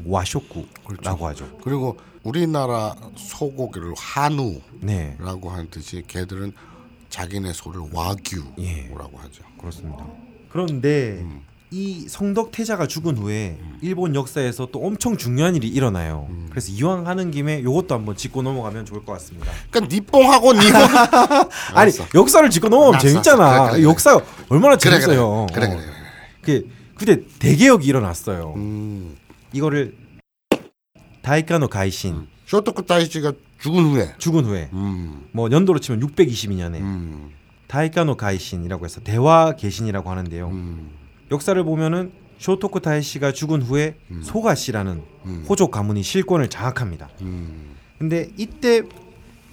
[0.04, 1.26] 와쇼쿠라고 그렇죠.
[1.26, 1.58] 하죠.
[1.62, 6.52] 그리고 우리나라 소고기를 한우라고 네, 하는 듯이 걔들은
[7.08, 8.90] 자기네 소를 와규라고 예.
[8.90, 9.42] 하죠.
[9.58, 10.04] 그렇습니다.
[10.50, 11.42] 그런데 음.
[11.70, 16.26] 이 성덕 태자가 죽은 후에 일본 역사에서 또 엄청 중요한 일이 일어나요.
[16.30, 16.46] 음.
[16.50, 19.50] 그래서 이왕 하는 김에 요것도 한번 짚고 넘어가면 좋을 것 같습니다.
[19.70, 21.92] 그러니까 니뽕하고 니가 아니.
[22.14, 23.44] 역사를 짚고 넘어가면 알았어, 재밌잖아.
[23.44, 23.64] 알았어.
[23.72, 23.90] 그래, 그래.
[23.90, 25.46] 역사 얼마나 그래 그래 재밌어요.
[25.52, 25.66] 그래 어.
[25.66, 25.68] 그래.
[25.68, 25.82] 그래.
[26.42, 28.52] 그 그때 대개혁이 일어났어요.
[28.56, 29.16] 음.
[29.52, 29.96] 이거를
[31.22, 34.14] 다이카노 가이신 쇼토쿠 다이치가 죽은 후에.
[34.18, 35.26] 죽은 후에 음.
[35.32, 37.30] 뭐 연도로 치면 622년에 음.
[37.66, 40.48] 다이카노 가이신이라고 해서 대화 개신이라고 하는데요.
[41.34, 41.36] 음.
[41.36, 45.44] 역사를 보면은 쇼토쿠 다이시가 죽은 후에 소가 씨라는 음.
[45.48, 47.08] 호족 가문이 실권을 장악합니다.
[47.22, 47.74] 음.
[47.98, 48.82] 근데 이때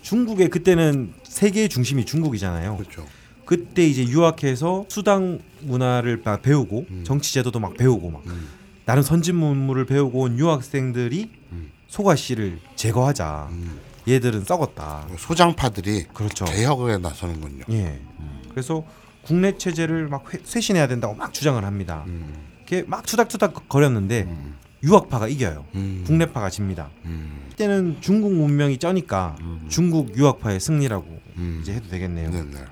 [0.02, 2.78] 중국의 그때는 세계의 중심이 중국이잖아요.
[2.78, 3.06] 그렇죠.
[3.46, 7.04] 그때 이제 유학해서 수당 문화를 막 배우고 음.
[7.06, 8.48] 정치 제도도 막 배우고 막 음.
[8.86, 11.72] 나름 선진 문물을 배우고 온 유학생들이 음.
[11.88, 13.50] 소가 씨를 제거하자.
[13.52, 13.80] 음.
[14.08, 15.08] 얘들은 썩었다.
[15.18, 16.46] 소장파들이 그렇죠.
[16.46, 17.66] 개혁에 나서는군요.
[17.70, 18.02] 예.
[18.50, 18.84] 그래서
[19.24, 22.04] 국내 체제를 막 회- 쇄신해야 된다고 막 주장을 합니다.
[22.08, 22.34] 음.
[22.58, 24.56] 이렇게 막 투닥투닥 거렸는데 음.
[24.84, 25.66] 유학파가 이겨요.
[25.76, 26.04] 음.
[26.06, 26.90] 국내파가 집니다.
[27.06, 27.48] 음.
[27.52, 29.66] 이때는 중국 문명이 쩌니까 음.
[29.70, 31.60] 중국 유학파의 승리라고 음.
[31.62, 32.32] 이제 해도 되겠네요.
[32.32, 32.66] 네네.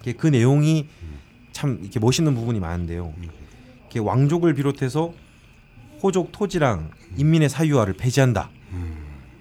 [0.00, 0.88] 이게 그 내용이
[1.52, 3.12] 참 이렇게 멋있는 부분이 많은데요.
[3.82, 5.12] 이렇게 왕족을 비롯해서
[6.02, 8.48] 호족 토지랑 인민의 사유화를 폐지한다.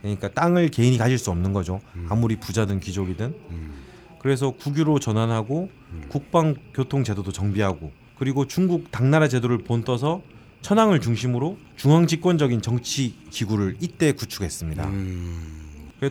[0.01, 1.79] 그러니까 땅을 개인이 가질 수 없는 거죠.
[2.09, 3.35] 아무리 부자든 귀족이든.
[4.19, 4.21] 음.
[4.21, 5.69] 그래서 국유로 전환하고
[6.09, 10.21] 국방 교통 제도도 정비하고 그리고 중국 당나라 제도를 본떠서
[10.61, 14.87] 천황을 중심으로 중앙 집권적인 정치 기구를 이때 구축했습니다.
[14.87, 15.55] 음.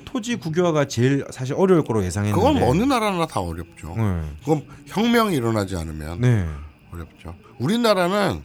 [0.05, 2.39] 토지 국유화가 제일 사실 어려울 거로 예상했는데.
[2.43, 3.95] 그건 어느 나라나 다 어렵죠.
[3.97, 4.23] 네.
[4.41, 6.47] 그건 혁명이 일어나지 않으면 네.
[6.93, 7.35] 어렵죠.
[7.59, 8.41] 우리나라는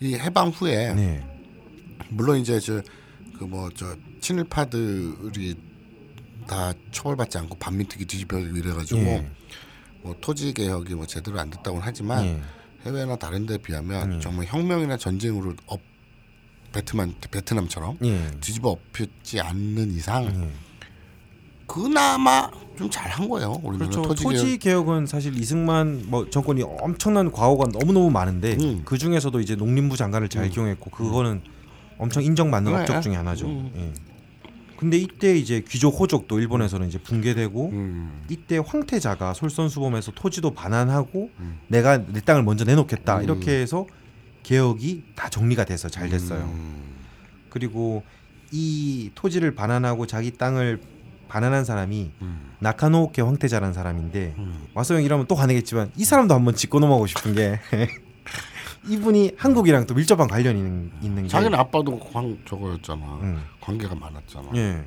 [0.00, 1.24] 이 해방 후에 네.
[2.08, 2.80] 물론 이제 저
[3.38, 5.56] 그 뭐 저 친일파들이
[6.46, 9.30] 다 처벌받지 않고 반민특위 뒤집혀지고 이래가지고 예.
[10.02, 12.42] 뭐 토지 개혁이 뭐 제대로 안 됐다고는 하지만 예.
[12.84, 14.20] 해외나 다른 데 비하면 예.
[14.20, 15.80] 정말 혁명이나 전쟁으로 업
[16.72, 18.30] 베트남 베트남처럼 예.
[18.40, 20.70] 뒤집어 엎지 않는 이상 예.
[21.66, 23.60] 그나마 좀 잘한 거예요.
[23.62, 24.02] 우리나라 그렇죠.
[24.02, 24.86] 토지, 토지, 개혁.
[24.86, 28.82] 개혁 은 사실 이승만 뭐 정권이 엄청난 과오가 너무 너무 많은데 음.
[28.84, 31.42] 그 중에서도 이제 농림부 장관을 잘 기용했고 그거는
[31.98, 32.78] 엄청 인정받는 네.
[32.78, 33.46] 업적 중에 하나죠.
[33.46, 33.70] 음.
[33.76, 34.09] 예.
[34.80, 38.22] 근데 이때 이제 귀족 호족도 일본에서는 이제 붕괴되고 음.
[38.30, 41.58] 이때 황태자가 솔선수범해서 토지도 반환하고 음.
[41.68, 43.24] 내가 내 땅을 먼저 내놓겠다 음.
[43.24, 43.86] 이렇게 해서
[44.42, 46.44] 개혁이 다 정리가 돼서 잘 됐어요.
[46.44, 46.94] 음.
[47.50, 48.04] 그리고
[48.52, 50.80] 이 토지를 반환하고 자기 땅을
[51.28, 52.52] 반환한 사람이 음.
[52.60, 54.64] 나카노오케 황태자라는 사람인데 음.
[54.72, 57.60] 와서 형 이러면 또 화내겠지만 이 사람도 한번 짚고 넘어가고 싶은 게
[58.88, 63.04] 이분이 한국이랑 또 밀접한 관련이 있는, 있는 게 자기는 아빠도 광 저거였잖아.
[63.22, 63.42] 음.
[63.60, 64.48] 관계가 많았잖아.
[64.56, 64.82] 예.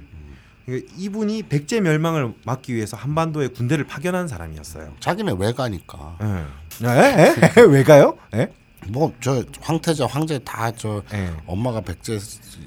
[0.65, 4.93] 그러니까 이분이 백제 멸망을 막기 위해서 한반도에 군대를 파견한 사람이었어요.
[4.99, 6.17] 자기네 외가니까.
[6.21, 6.87] 예.
[6.87, 7.27] 에?
[7.57, 7.61] 에?
[7.67, 8.17] 왜 가요?
[8.33, 8.51] 예?
[8.87, 11.31] 뭐저 황태자 황제 다저 예.
[11.45, 12.17] 엄마가 백제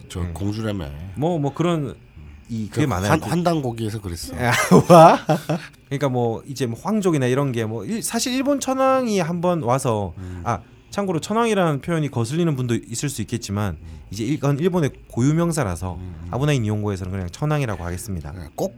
[0.09, 0.33] 저 음.
[0.35, 0.89] 공주라며.
[1.17, 1.95] 뭐뭐 그런
[2.49, 3.11] 이 그게 그 많아요.
[3.13, 4.35] 한, 한당 고기에서 그랬어.
[4.37, 4.53] 아,
[4.93, 5.19] 와.
[5.89, 10.43] 그러니까 뭐 이제 뭐 황족이나 이런 게 뭐 사실 일본 천황이 한번 와서 음.
[10.45, 10.61] 아
[10.97, 13.77] 참고로 천황이라는 표현이 거슬리는 분도 있을 수 있겠지만
[14.11, 16.29] 이제 이건 일본의 고유 명사라서 음.
[16.31, 18.33] 아브나인 이용고에서는 그냥 천황이라고 하겠습니다.
[18.35, 18.75] 예, 꼭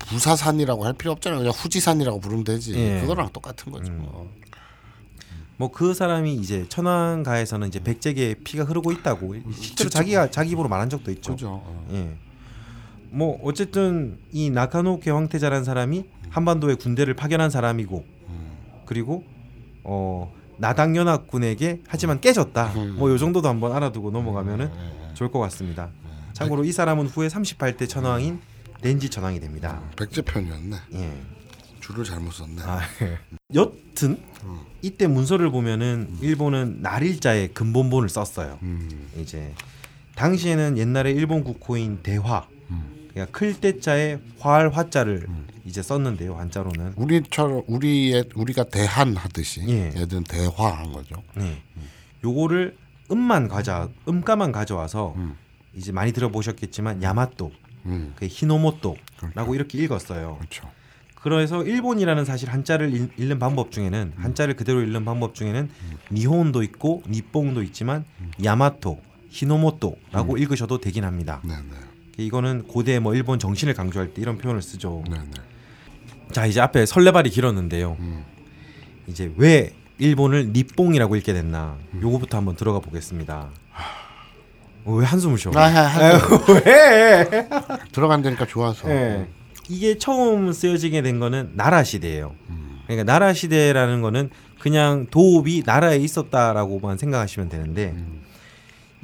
[0.00, 1.36] 부사산이라고 할 필요 없잖아.
[1.36, 2.74] 그냥 후지산이라고 부르면 되지.
[2.74, 3.00] 예.
[3.00, 3.92] 그거랑 똑같은 거죠.
[3.92, 3.98] 음.
[4.02, 4.28] 뭐.
[5.58, 11.12] 뭐그 사람이 이제 천황가에서는 이제 백제계의 피가 흐르고 있다고 실제로 자기가 자기 입으로 말한 적도
[11.12, 11.30] 있죠.
[11.32, 11.62] 그죠.
[11.64, 11.86] 어.
[11.92, 12.16] 예.
[13.10, 18.50] 뭐 어쨌든 이 나카노케 황태자라는 사람이 한반도에 군대를 파견한 사람이고 음.
[18.84, 19.22] 그리고
[19.84, 22.72] 어 나당 연합군에게 하지만 깨졌다.
[22.76, 22.96] 음.
[22.98, 25.14] 뭐요 정도도 한번 알아두고 넘어가면은 예, 예.
[25.14, 25.90] 좋을 것 같습니다.
[26.32, 28.40] 참고로 이 사람은 후에 38대 천황인
[28.82, 29.82] 렌지 천황이 됩니다.
[29.96, 30.76] 백제 편이었네.
[30.94, 31.12] 예.
[31.80, 32.62] 줄을 잘못 썼네.
[32.62, 33.18] 아, 예.
[33.54, 34.60] 여튼 음.
[34.82, 38.58] 이때 문서를 보면은 일본은 날일자에 근본본을 썼어요.
[38.62, 39.08] 음.
[39.18, 39.54] 이제
[40.16, 42.95] 당시에는 옛날에 일본 국호인 대화 음.
[43.16, 45.46] 그러니까 클 때자에 화할 화자를 음.
[45.64, 49.86] 이제 썼는데요 한자로는 우리처럼 우리의 우리가 대한 하듯이 예.
[49.96, 51.22] 얘들은 대화한 거죠.
[51.34, 51.62] 네.
[52.22, 52.76] 요거를
[53.10, 55.34] 음만 가져 음가만 가져와서 음.
[55.74, 57.52] 이제 많이 들어보셨겠지만 야마토
[57.86, 58.12] 음.
[58.16, 58.98] 그 히노모토라고
[59.32, 59.54] 그렇죠.
[59.54, 60.36] 이렇게 읽었어요.
[60.38, 60.68] 그렇죠.
[61.14, 65.70] 그래서 일본이라는 사실 한자를 읽- 읽는 방법 중에는 한자를 그대로 읽는 방법 중에는
[66.12, 68.04] 니혼도 있고 니뽕도 있지만
[68.44, 69.00] 야마토,
[69.30, 71.40] 히노모토라고 읽으셔도 되긴 합니다.
[71.44, 71.76] 네, 네.
[72.16, 75.04] 이거는 고대 뭐 일본 정신을 강조할 때 이런 표현을 쓰죠.
[75.10, 75.42] 네, 네.
[76.32, 77.96] 자 이제 앞에 설레발이 길었는데요.
[78.00, 78.24] 음.
[79.06, 81.76] 이제 왜 일본을 니뽕이라고 읽게 됐나?
[82.02, 83.48] 요거부터 한번 들어가 보겠습니다.
[84.84, 85.52] 어, 왜 한숨을 쉬어?
[85.54, 86.20] 아, 아, 아,
[86.64, 87.48] 왜?
[87.92, 88.88] 들어간다니까 좋아서.
[88.90, 89.26] 예.
[89.68, 92.34] 이게 처음 쓰여지게 된 거는 나라 시대예요.
[92.50, 92.80] 음.
[92.84, 98.20] 그러니까 나라 시대라는 거는 그냥 도읍이 나라에 있었다라고만 생각하시면 되는데 음.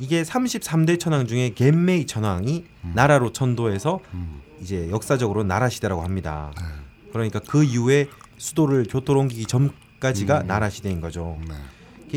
[0.02, 4.40] 이게 33대 천왕 중에 겐메이 천왕이 나라로 천도해서 음.
[4.60, 6.50] 이제 역사적으로 나라 시대라고 합니다.
[6.56, 6.64] 네.
[7.12, 10.46] 그러니까 그 이후에 수도를 교토로 옮기기 전까지가 음.
[10.48, 11.38] 나라 시대인 거죠.
[11.48, 11.54] 네.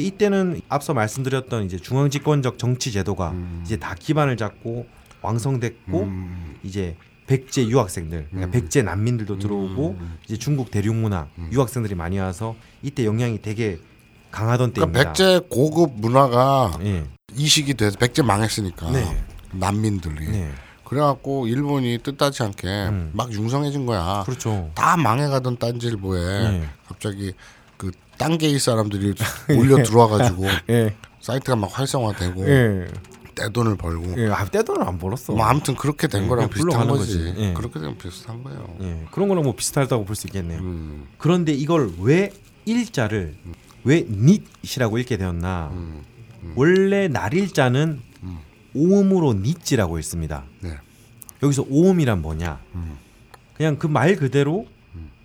[0.02, 3.62] 이때는 앞서 말씀드렸던 이제 중앙 집권적 정치 제도가 음.
[3.64, 4.88] 이제 다 기반을 잡고
[5.22, 6.56] 왕성됐고 음.
[6.64, 6.96] 이제
[7.28, 8.52] 백제 유학생들, 그러니까 음.
[8.52, 10.18] 백제 난민들도 들어오고 음.
[10.26, 11.50] 이제 중국 대륙 문화 음.
[11.52, 13.78] 유학생들이 많이 와서 이때 영향이 되게
[14.32, 15.14] 강하던 그러니까 때입니다.
[15.14, 19.26] 백제 고급 문화가 예, 이식이 돼서 백제 망했으니까 네.
[19.52, 20.52] 난민들이 네,
[20.84, 23.10] 그래갖고 일본이 뜻하지 않게 음.
[23.14, 24.24] 막 융성해진 거야.
[24.26, 24.72] 그렇죠.
[24.76, 26.70] 다 망해가던 딴질보에 네.
[26.88, 27.34] 갑자기
[27.78, 29.14] 그 딴게이 사람들이
[29.56, 32.88] 몰려 들어와가지고 예, 사이트가 막 활성화되고 예,
[33.36, 34.30] 떼돈을 벌고 예.
[34.30, 35.34] 아, 떼돈을 안 벌었어.
[35.34, 37.18] 뭐 아무튼 그렇게 된 예, 거랑 비슷한 거지.
[37.18, 37.34] 거지.
[37.38, 37.54] 예.
[37.54, 38.76] 그렇게 되면 비슷한 거예요.
[38.82, 40.60] 예, 그런 거랑 뭐 비슷하다고 볼 수 있겠네요.
[40.60, 42.32] 음, 그런데 이걸 왜
[42.66, 43.36] 일자를
[43.84, 45.70] 왜 닛이라고 읽게 되었나?
[45.74, 46.02] 음,
[46.56, 48.38] 원래 날일자는 음.
[48.74, 50.44] 오음으로 닛지라고 읽습니다.
[50.62, 50.72] 네.
[51.44, 52.60] 여기서 오음이란 뭐냐?
[52.76, 52.98] 음.
[53.56, 54.68] 그냥 그 말 그대로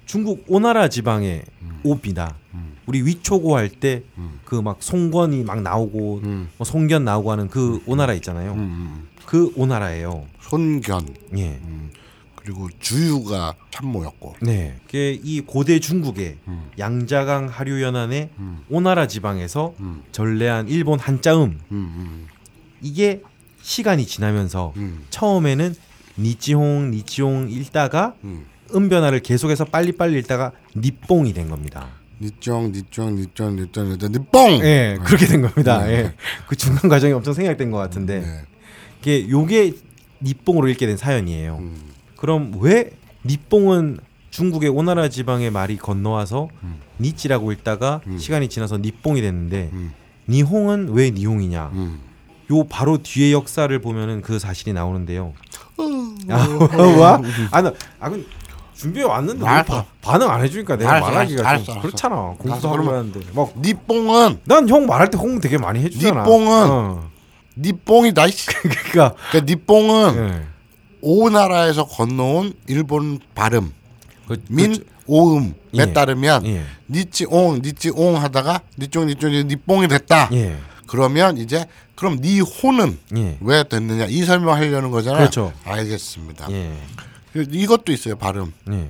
[0.06, 1.44] 중국 오나라 지방의
[1.84, 2.34] 오비다.
[2.54, 2.76] 음.
[2.86, 4.40] 우리 위초고 할때 음.
[4.44, 6.48] 그막 송건이 막 나오고 음.
[6.56, 8.52] 뭐 송견 나오고 하는 그 오나라 있잖아요.
[8.52, 9.08] 음, 음.
[9.26, 10.26] 그 오나라예요.
[10.40, 11.06] 손견
[11.36, 11.60] 예.
[12.50, 12.54] 음.
[12.60, 14.76] 그리고 주유가 참모였고 네.
[14.86, 16.70] 그게 이 고대 중국의 음.
[16.78, 18.64] 양자강 하류 연안의 음.
[18.68, 20.02] 오나라 지방에서 음.
[20.10, 22.26] 전래한 일본 한자음 음,
[22.82, 23.22] 이게
[23.62, 25.74] 시간이 지나면서 음, 처음에는
[26.18, 28.46] 니치홍 니치홍 읽다가 음.
[28.74, 31.88] 음변화를 계속해서 빨리빨리 읽다가 니뽕이 된 겁니다.
[32.20, 35.84] 니쫑 니쫑 니쫑 니쫑 니쫑 니뽕 예, 그렇게 된 겁니다.
[35.84, 35.92] 네.
[35.92, 36.14] 예.
[36.46, 38.42] 그 중간 과정이 엄청 생략된 것 같은데 네.
[39.00, 39.72] 이게 요게
[40.22, 41.56] 니뽕으로 읽게 된 사연이에요.
[41.58, 41.90] 음.
[42.20, 42.90] 그럼 왜
[43.24, 43.98] 니뽕은
[44.30, 46.76] 중국의 오나라 지방의 말이 건너와서 음.
[47.00, 48.18] 니찌라고 읽다가 음.
[48.18, 49.92] 시간이 지나서 니뽕이 됐는데 음.
[50.28, 51.70] 니홍은 왜 니홍이냐?
[51.72, 52.00] 음.
[52.52, 55.32] 요 바로 뒤에 역사를 보면은 그 사실이 나오는데요.
[55.78, 55.84] 어.
[56.28, 57.20] 아, 와?
[57.50, 58.26] 아, 나, 아, 그
[58.74, 59.44] 준비해 왔는데.
[59.44, 62.16] 바, 반응 안 해주니까 내가 알았어, 말하기가 알았어, 좀 알았어, 그렇잖아.
[62.38, 66.22] 공부도 하고 하는데 막 니뽕은 난 형 말할 때 홍 되게 많이 해주잖아.
[66.22, 67.10] 니뽕은 어.
[67.56, 68.46] 니뽕이다 이씨.
[68.52, 70.42] 그러니까 그러니까 니뽕은 예.
[71.02, 73.72] 오나라에서 건너온 일본 발음
[74.26, 75.92] 그, 민 그, 오음에 예.
[75.92, 76.64] 따르면 예.
[76.88, 80.28] 니찌옹 니찌옹 하다가 니쫑 니쫑 니뽕이 됐다.
[80.32, 80.56] 예.
[80.86, 83.36] 그러면 이제 그럼 니 호는 예.
[83.40, 85.18] 왜 됐느냐 이 설명하려는 거잖아요.
[85.20, 85.52] 그렇죠.
[85.64, 86.50] 알겠습니다.
[86.52, 86.76] 예.
[87.34, 88.52] 이것도 있어요 발음.
[88.70, 88.88] 예.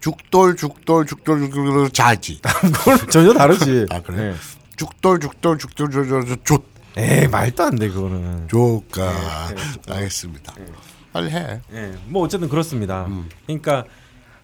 [0.00, 2.40] 죽돌 죽돌 죽돌 죽돌 자지.
[2.42, 3.86] 그건 전혀 다르지.
[3.90, 4.30] 아, 그래?
[4.30, 4.34] 예.
[4.76, 6.58] 죽돌 죽돌 죽돌 죽돌 조
[6.98, 8.48] 에이 말도 안 돼 그거는.
[9.88, 10.54] 예, 알겠습니다.
[11.16, 11.60] 빨리 해.
[11.72, 11.94] 예.
[12.08, 13.06] 뭐 어쨌든 그렇습니다.
[13.06, 13.28] 음.
[13.46, 13.84] 그러니까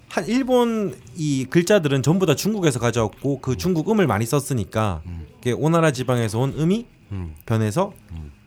[0.08, 5.26] 한 일본 이 글자들은 전부 다 중국에서 가져왔고 그 중국 음을 많이 썼으니까 음.
[5.38, 7.34] 이게 오나라 지방에서 온 음이 음.
[7.44, 7.92] 변해서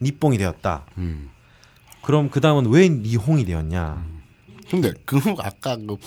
[0.02, 0.86] 니뽕이 되었다.
[0.98, 1.30] 음.
[2.02, 4.04] 그럼 그 다음은 왜 니홍이 되었냐?
[4.72, 5.98] 근데 그 아까 그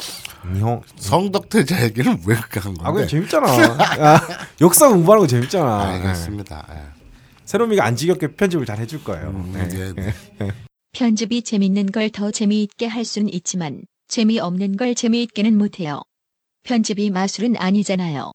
[0.53, 0.83] 니홍.
[0.97, 2.93] 성덕태자 얘기는 왜 그렇게 한 아, 건데?
[2.93, 3.47] 그냥 재밌잖아.
[3.49, 4.21] 아,
[4.61, 5.83] 역사 공부하는 거 재밌잖아.
[5.91, 6.67] 알겠습니다.
[6.73, 6.83] 예.
[7.45, 9.29] 새로미가 안 지겹게 편집을 잘 해줄 거예요.
[9.29, 9.69] 음, 예.
[9.69, 10.53] 네, 네.
[10.99, 16.03] 편집이 재밌는 걸 더 재미있게 할 수는 있지만 재미없는 걸 재미있게는 못해요.
[16.65, 18.33] 편집이 마술은 아니잖아요.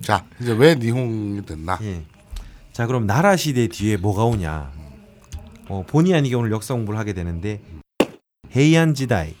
[0.00, 1.78] 자 이제 왜 니홍이 됐나?
[1.82, 2.04] 예.
[2.72, 4.72] 자 그럼 나라 시대 뒤에 뭐가 오냐?
[5.68, 7.60] 어, 본의 아니게 오늘 역사 공부를 하게 되는데
[8.56, 9.34] 헤이안 지다이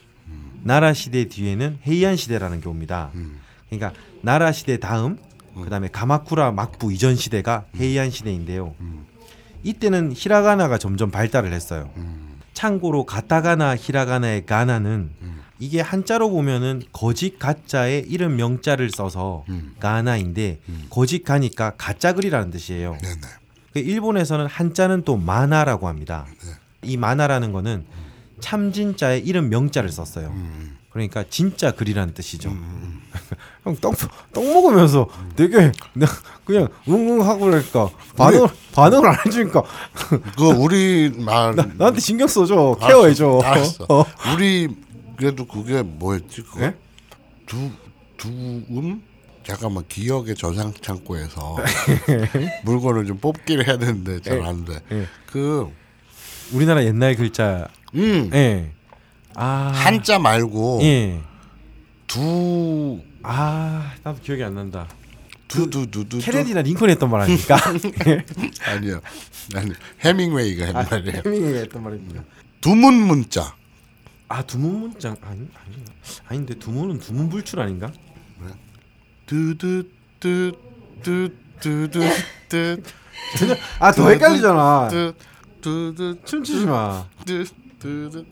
[0.62, 3.10] 나라 시대 뒤에는 헤이안 시대라는 게 옵니다.
[3.14, 3.40] 음.
[3.70, 5.18] 그러니까 나라 시대 다음
[5.54, 8.74] 그다음에 가마쿠라 막부 이전 시대가 헤이안 시대인데요.
[8.80, 9.06] 음.
[9.62, 11.90] 이때는 히라가나가 점점 발달을 했어요.
[12.60, 12.62] 음.
[12.62, 15.42] 참고로 가타가나 히라가나의 가나는 음.
[15.58, 19.74] 이게 한자로 보면은 거짓 가짜에 이름 명자를 써서 음.
[19.80, 20.86] 가나인데 음.
[20.90, 22.98] 거짓 가니까 가짜 글이라는 뜻이에요.
[23.00, 23.20] 네네.
[23.72, 26.26] 그 일본에서는 한자는 또 마나라고 합니다.
[26.44, 26.52] 네.
[26.82, 27.84] 이 마나라는 거는
[28.40, 30.28] 참진자에 이름 명자를 썼어요.
[30.28, 30.76] 음.
[30.90, 32.50] 그러니까 진짜 글이라는 뜻이죠.
[33.66, 33.70] 음.
[33.70, 33.94] 형 떡,
[34.32, 36.06] 떡 먹으면서 되게 나
[36.44, 39.62] 그냥 웅웅 하고 그러니까 반응 반응을 안 해주니까
[40.36, 43.40] 그 우리 말 나, 나한테 신경 써줘 알았어, 케어해줘.
[43.44, 43.86] 알았어.
[43.88, 44.04] 어.
[44.34, 44.68] 우리
[45.16, 46.42] 그래도 그게 뭐였지?
[46.42, 46.74] 그거 예?
[47.46, 47.70] 두
[48.16, 49.02] 두음
[49.44, 51.56] 잠깐만 기억의 저장 창고에서
[52.64, 54.80] 물건을 좀 뽑기를 해야 되는데 잘 안 돼.
[54.92, 55.06] 예.
[55.26, 55.68] 그
[56.52, 57.68] 우리나라 옛날 글자.
[57.94, 58.72] 음, 예.
[59.34, 61.20] 아 한자 말고 예.
[62.06, 64.88] 두 아 나도 기억이 안 난다.
[65.48, 67.56] 두두두두 케네디나 링컨이 했던 말 아닙니까?
[68.68, 69.00] 아니요
[69.54, 71.22] 아니 해밍웨이가 한 아, 말이에요.
[71.26, 72.22] 해밍이 했던 말입니다.
[72.60, 73.54] 두문 문자
[74.28, 75.84] 아 두문 문장 아니 아니
[76.28, 77.92] 아닌데 두문은 두문 불출 아닌가?
[79.26, 82.00] 뚜두뚜뚜뚜뚜뚜
[83.80, 84.88] 아더 헷갈리잖아.
[85.60, 87.06] 뚜뚜 춤추지 마.
[87.26, 88.24] 뚜뚜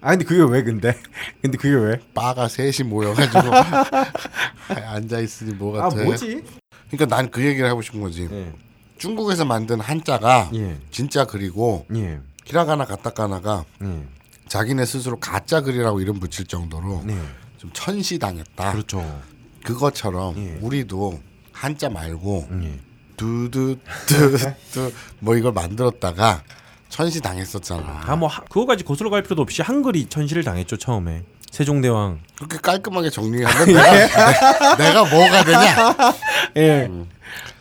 [0.00, 0.96] 아 근데 그게 왜 근데?
[1.42, 2.00] 근데 그게 왜?
[2.14, 3.38] 바가 셋이 모여가지고
[4.86, 6.04] 앉아 있으니 뭐가 아 돼?
[6.04, 6.44] 뭐지?
[6.90, 8.28] 그러니까 난 그 얘기를 하고 싶은 거지.
[8.30, 8.52] 예.
[8.98, 10.76] 중국에서 만든 한자가 예.
[10.90, 12.20] 진짜 글이고 예.
[12.44, 14.04] 히라가나 가타카나가 예.
[14.48, 17.20] 자기네 스스로 가짜 글이라고 이름 붙일 정도로 네.
[17.58, 18.72] 좀 천시당했다.
[18.72, 19.22] 그렇죠.
[19.64, 20.58] 그것처럼 예.
[20.62, 21.20] 우리도
[21.52, 22.78] 한자 말고 예.
[23.16, 26.42] 두두두두 뭐 이걸 만들었다가
[26.88, 28.02] 천시 당했었잖아.
[28.06, 31.22] 아 뭐 그거까지 거슬러 갈 필요도 없이 한글이 천시를 당했죠 처음에.
[31.50, 32.20] 세종대왕.
[32.36, 36.14] 그렇게 깔끔하게 정리하면 내가, 내가 뭐가 되냐?
[36.56, 36.90] 예.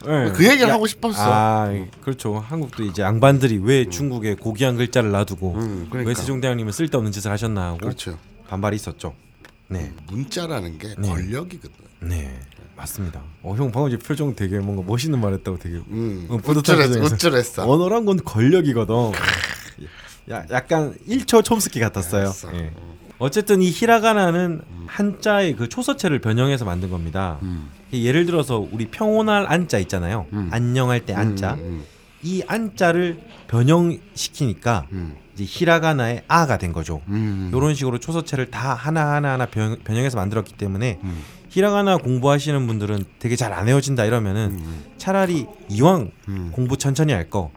[0.07, 0.31] 예.
[0.33, 1.21] 그 얘기를 하고 싶었어.
[1.21, 1.69] 아
[2.01, 2.37] 그렇죠.
[2.47, 6.09] 한국도 이제 양반들이 왜 중국에 고귀한 글자를 놔두고 음, 그러니까.
[6.09, 8.17] 왜 세종대왕님은 쓸데없는 짓을 하셨나 하고 그렇죠.
[8.49, 9.13] 반발이 있었죠.
[9.69, 11.07] 네, 문자라는 게 네.
[11.09, 11.71] 권력이거든.
[12.01, 12.39] 네
[12.77, 13.21] 맞습니다.
[13.43, 17.69] 어 형 방금 제 표정 되게 뭔가 멋있는 말 했다고 되게 음, 응, 뿌듯한 우쭐했어.
[17.69, 18.95] 언어란 건 권력이거든.
[20.29, 22.31] 야, 약간 1초 촘스키 같았어요.
[22.53, 22.71] 예.
[23.19, 27.39] 어쨌든 이 히라가나는 한자의 그 초서체를 변형해서 만든 겁니다.
[27.41, 27.69] 음.
[27.91, 30.27] 예를 들어서 우리 평온할 안자 있잖아요.
[30.51, 31.53] 안녕할 때 안자.
[31.55, 31.83] 음,
[32.21, 35.15] 이 안자를 변형시키니까 음.
[35.33, 37.01] 이제 히라가나의 아가 된 거죠.
[37.07, 37.51] 음.
[37.55, 41.23] 이런 식으로 초서체를 다 하나 하나 하나 변, 변형해서 만들었기 때문에 음.
[41.49, 44.60] 히라가나 공부하시는 분들은 되게 잘 안 외워진다 이러면은
[44.97, 46.49] 차라리 이왕 음.
[46.53, 47.51] 공부 천천히 할 거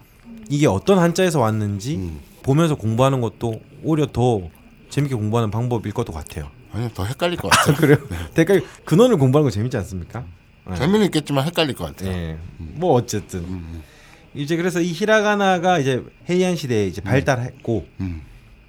[0.48, 2.20] 이게 어떤 한자에서 왔는지 음.
[2.42, 4.40] 보면서 공부하는 것도 오히려 더
[4.88, 6.50] 재밌게 공부하는 방법일 것도 같아요.
[6.72, 7.74] 아니 더 헷갈릴 것 같아.
[7.74, 7.98] 그래요?
[8.34, 10.24] 대가 근원을 공부하는 거 재밌지 않습니까?
[10.68, 10.74] 네.
[10.76, 12.06] 재미는 있겠지만 헷갈릴 것 같아.
[12.10, 12.38] 예.
[12.58, 13.82] 뭐 어쨌든 음.
[14.34, 18.22] 이제 그래서 이 히라가나가 이제 헤이안 시대에 이제 발달했고 음.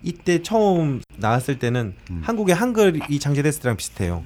[0.03, 4.23] 이때 처음 나왔을 때는 한국의 한글이 창제됐을 때랑 비슷해요.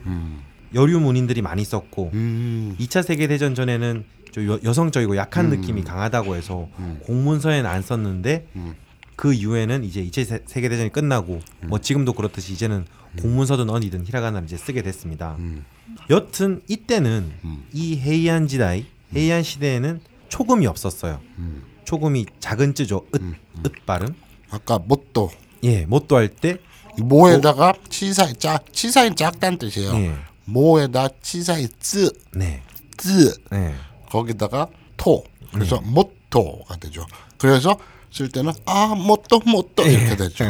[0.72, 0.76] 음.
[0.76, 2.76] 여류 문인들이 많이 썼고 음.
[2.80, 6.68] 2차 세계 대전 전에는 좀 여, 여성적이고 약한 느낌이 강하다고 해서
[7.04, 8.76] 공문서에는 안 썼는데 음.
[9.16, 12.86] 그 이후에는 이제 2차 세계 대전이 끝나고 뭐 지금도 그렇듯이 이제는
[13.22, 15.36] 공문서든 어디든 히라가나를 이제 쓰게 됐습니다.
[15.40, 15.64] 음.
[16.10, 17.64] 여튼 이때는 음.
[17.72, 21.22] 이 헤이안 지다이 헤이안 시대에는 초금이 없었어요.
[21.38, 21.64] 음.
[21.86, 23.06] 초금이 작은 쯔죠.
[23.14, 23.22] 읒,
[23.64, 24.10] 읒 발음.
[24.50, 25.32] 아까 못도
[25.64, 26.58] 예, 못도 할 때
[26.98, 29.94] 모에다가 치사이 짝 치사이 작다는 뜻이에요.
[29.96, 30.14] 예.
[30.46, 32.62] 모에다 치사이 쯔 네.
[32.98, 33.76] 쯔 네.
[34.10, 37.06] 거기다가 토 그래서 못토가 되죠.
[37.38, 37.78] 그래서
[38.12, 40.46] 쓸 때는 아 못도 못도 이렇게 되죠.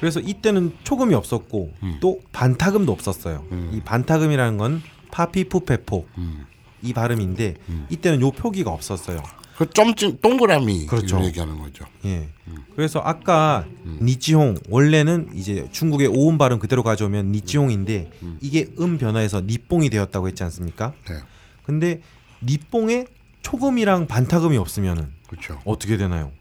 [0.00, 1.98] 그래서 이때는 초금이 없었고 음.
[2.00, 3.44] 또 반타금도 없었어요.
[3.72, 6.46] 이 반타금이라는 건 파피푸페포 음.
[6.82, 7.56] 이 발음인데
[7.90, 9.22] 이때는 요 표기가 없었어요.
[9.60, 11.18] 그 점찍 동그라미 그렇죠.
[11.18, 11.84] 를 얘기하는 거죠.
[12.06, 12.30] 예.
[12.48, 12.56] 음.
[12.74, 13.66] 그래서 아까
[14.00, 20.42] 니치홍 원래는 이제 중국의 오음 발음 그대로 가져오면 니치홍인데 이게 음 변화해서 니뽕이 되었다고 했지
[20.44, 20.94] 않습니까?
[21.06, 21.16] 네,
[21.62, 22.00] 근데
[22.42, 23.04] 니뽕에
[23.42, 25.60] 초금이랑 반타금이 없으면은 그렇죠.
[25.66, 26.32] 어떻게 되나요?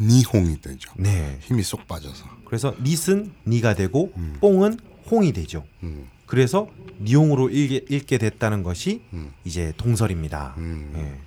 [0.00, 0.90] 니홍이 되죠.
[0.96, 1.38] 네.
[1.42, 2.24] 힘이 쏙 빠져서.
[2.46, 5.62] 그래서 닛은 니가 되고 뽕은 홍이 되죠.
[5.84, 6.08] 음.
[6.26, 6.66] 그래서
[7.00, 9.30] 니홍으로 읽게, 읽게 됐다는 것이 음.
[9.44, 10.54] 이제 동설입니다.
[10.58, 10.92] 음.
[10.96, 11.25] 예.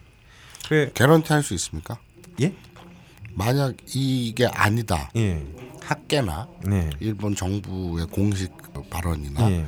[0.69, 1.97] 그래, 개런티 할 수 있습니까?
[2.41, 2.53] 예?
[3.33, 5.09] 만약 이게 아니다.
[5.15, 5.43] 예.
[5.81, 6.89] 학계나 네.
[6.99, 8.51] 일본 정부의 공식
[8.91, 9.65] 발언이나 예.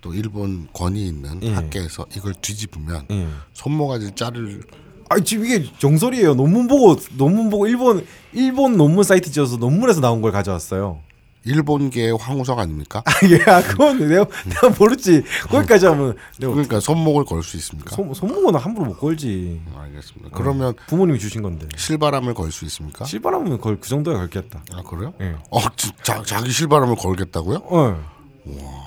[0.00, 1.52] 또 일본 권위 있는 예.
[1.52, 3.28] 학계에서 이걸 뒤집으면 예.
[3.52, 4.62] 손모가지 자를
[5.08, 6.34] 아 지금 이게 정설이에요.
[6.34, 11.00] 논문 보고 논문 보고 일본 일본 논문 사이트 지어서 논문에서 나온 걸 가져왔어요.
[11.48, 13.02] 일본계의 황우석 아닙니까?
[13.06, 15.22] 아, 예, 아, 그건 내가 내가 모르지.
[15.48, 17.94] 거기까지 하면 내가 그러니까 손목을 걸 수 있습니까?
[17.96, 19.60] 손 손목은 함부로 못 걸지.
[19.76, 20.36] 알겠습니다.
[20.36, 21.66] 그러면 부모님이 주신 건데.
[21.76, 23.04] 실바람을 걸 수 있습니까?
[23.04, 24.62] 실바람은 걸 그 정도야 걸겠다.
[24.74, 25.14] 아 그래요?
[25.20, 25.36] 예.
[25.50, 27.60] 어, 지- 자, 자기 실바람을 걸겠다고요?
[27.64, 28.18] 어.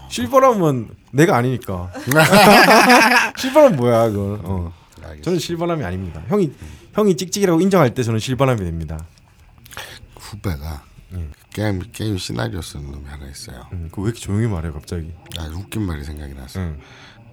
[0.10, 1.91] 실바람은 내가 아니니까.
[3.38, 4.41] 실바람 뭐야 그건.
[4.43, 4.74] 어.
[4.97, 5.24] 알겠습니다.
[5.24, 6.21] 저는 실바람이 아닙니다.
[6.28, 6.52] 형이
[6.93, 9.00] 형이 찍찍이라고 인정할 때 저는 실바람이 됩니다.
[10.19, 10.84] 후배가
[11.15, 11.28] 예.
[11.54, 13.68] 게임 게임 시나리오 쓰는 놈이 하나 있어요.
[13.74, 15.14] 음, 그왜 이렇게 조용히 말해 갑자기?
[15.38, 16.60] 아 웃긴 말이 생각이 났어.
[16.60, 16.80] 응.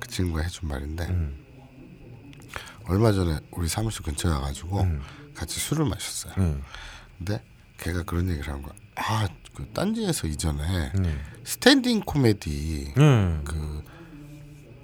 [0.00, 1.36] 그 친구가 해준 말인데 음.
[2.86, 5.02] 얼마 전에 우리 사무실 근처에 와가지고 음.
[5.34, 6.34] 같이 술을 마셨어요.
[6.38, 6.62] 응.
[7.16, 7.42] 근데
[7.78, 8.74] 걔가 그런 얘기를 한 거야.
[8.96, 11.18] 아, 그 딴지에서 이전에 네.
[11.44, 13.40] 스탠딩 코미디 네.
[13.44, 13.84] 그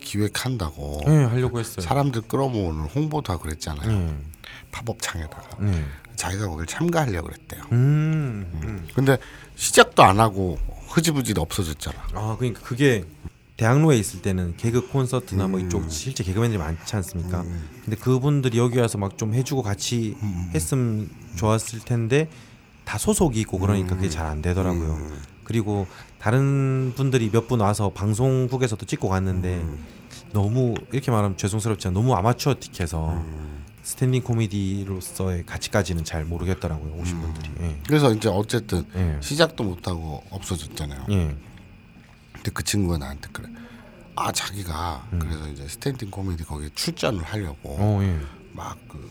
[0.00, 1.84] 기획한다고 네, 하려고 했어요.
[1.84, 3.88] 사람들 끌어모으는 홍보도 하고 그랬잖아요.
[3.88, 4.18] 네.
[4.70, 5.84] 팝업 창에다가 네.
[6.16, 7.62] 자기가 거길 참가하려고 그랬대요.
[7.72, 8.46] 음.
[8.62, 8.86] 음.
[8.94, 9.18] 근데
[9.56, 11.96] 시작도 안 하고 흐지부지 없어졌잖아.
[12.14, 13.04] 아 그러니까 그게
[13.56, 17.44] 대학로에 있을 때는 개그 콘서트나 뭐 이쪽 실제 개그맨들이 많지 않습니까?
[17.84, 20.16] 근데 그분들이 여기 와서 막 좀 해주고 같이
[20.54, 22.28] 했으면 좋았을 텐데
[22.84, 24.98] 다 소속이 있고 그러니까 그게 잘 안 되더라고요.
[25.44, 25.86] 그리고
[26.18, 29.64] 다른 분들이 몇 분 와서 방송국에서도 찍고 갔는데
[30.32, 33.63] 너무 이렇게 말하면 죄송스럽지만 너무 아마추어 틱해서 음.
[33.84, 37.50] 스탠딩 코미디로서의 가치까지는 잘 모르겠더라고요 오신 분들이.
[37.60, 37.78] 예.
[37.86, 39.18] 그래서 이제 어쨌든 예.
[39.20, 41.04] 시작도 못하고 없어졌잖아요.
[41.10, 41.36] 예.
[42.32, 43.46] 근데 그 친구가 나한테 그래.
[44.16, 48.18] 아 자기가 그래서 이제 스탠딩 코미디 거기에 출전을 하려고 어 예.
[48.54, 49.10] 막그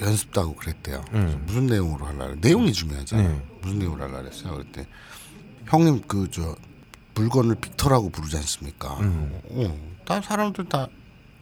[0.00, 0.98] 연습도 하고 그랬대요.
[1.12, 1.20] 음.
[1.26, 3.28] 그래서 무슨 내용으로 하려고 내용이 중요하잖아요.
[3.28, 3.42] 네.
[3.62, 4.56] 무슨 내용으로 하려고 그랬어요.
[4.58, 4.86] 그때
[5.66, 6.54] 형님 그 저
[7.16, 8.98] 물건을 빅터라고 부르지 않습니까?
[9.00, 9.40] 음.
[9.50, 10.86] 어, 다 사람들 다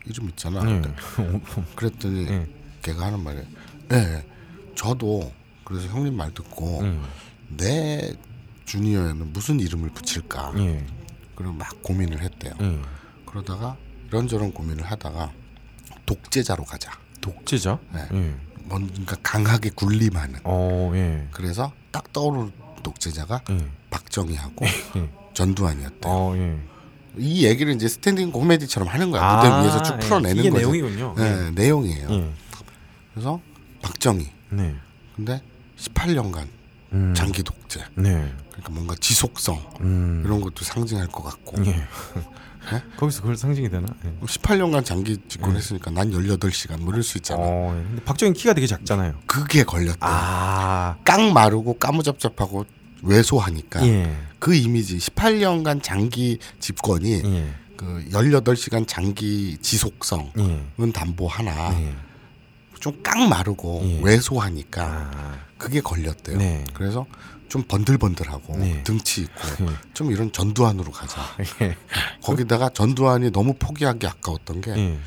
[0.07, 0.63] 이름 있잖아.
[0.71, 0.83] 예.
[1.77, 2.47] 그랬더니 예.
[2.83, 3.39] 걔가 하는 말이
[3.89, 4.25] 네,
[4.75, 5.33] 저도
[5.65, 7.03] 그래서 형님 말 듣고 음.
[7.49, 8.13] 내
[8.65, 10.55] 주니어에는 무슨 이름을 붙일까?
[10.59, 10.85] 예.
[11.35, 12.53] 그리고 막 고민을 했대요.
[12.61, 12.79] 예.
[13.27, 13.77] 그러다가
[14.09, 15.33] 이런저런 고민을 하다가
[16.07, 16.93] 독재자로 가자.
[17.21, 17.79] 독재자?
[17.93, 18.07] 네.
[18.13, 18.35] 예.
[18.65, 20.41] 뭔가 강하게 군림하는.
[20.45, 21.29] 어 예.
[21.33, 23.67] 그래서 딱 떠오르는 독재자가 예.
[23.91, 24.67] 박정희하고
[24.97, 25.11] 예.
[25.35, 26.13] 전두환이었대요.
[26.13, 26.59] 어 예.
[27.19, 29.37] 이 얘기를 이제 스탠딩 코미디처럼 하는 거야.
[29.37, 29.99] 무대 위에서 쭉 예.
[29.99, 30.57] 풀어내는 거죠.
[30.59, 31.15] 내용이군요.
[31.17, 32.33] 네, 내용이에요.
[33.13, 33.15] 예.
[33.15, 33.41] 그래서
[33.83, 34.31] 박정희.
[34.51, 34.75] 네.
[35.17, 35.43] 근데
[35.79, 36.47] 18년간
[36.93, 37.15] 음.
[37.15, 37.81] 장기 독재.
[37.95, 38.33] 네.
[38.51, 40.23] 그러니까 뭔가 지속성 음.
[40.25, 41.65] 이런 것도 상징할 것 같고.
[41.67, 41.83] 예.
[42.97, 43.89] 거기서 그걸 상징이 되나?
[44.05, 44.25] 예.
[44.25, 47.43] 18년간 장기 집권했으니까 난 18시간 뭐 이럴 수 있잖아.
[47.43, 47.83] 어, 예.
[47.83, 49.15] 근데 박정희 키가 되게 작잖아요.
[49.27, 49.99] 그게 걸렸대.
[50.01, 50.97] 아.
[51.05, 52.65] 깡 마르고 까무잡잡하고
[53.03, 54.17] 왜소하니까 예.
[54.39, 57.55] 그 이미지 18년간 장기 집권이 예.
[57.77, 60.93] 그 18시간 장기 지속성은 예.
[60.93, 61.97] 담보하나 예.
[62.83, 64.01] 좀 깡 마르고 예.
[64.03, 65.39] 왜소하니까 아.
[65.57, 66.37] 그게 걸렸대요.
[66.37, 66.65] 네.
[66.75, 67.07] 그래서
[67.49, 68.83] 좀 번들번들하고 네.
[68.83, 69.69] 등치 있고 예.
[69.95, 71.21] 좀 이런 전두환으로 가자.
[71.63, 71.77] 예.
[72.23, 74.99] 거기다가 전두환이 너무 포기하기 아까웠던 게 예.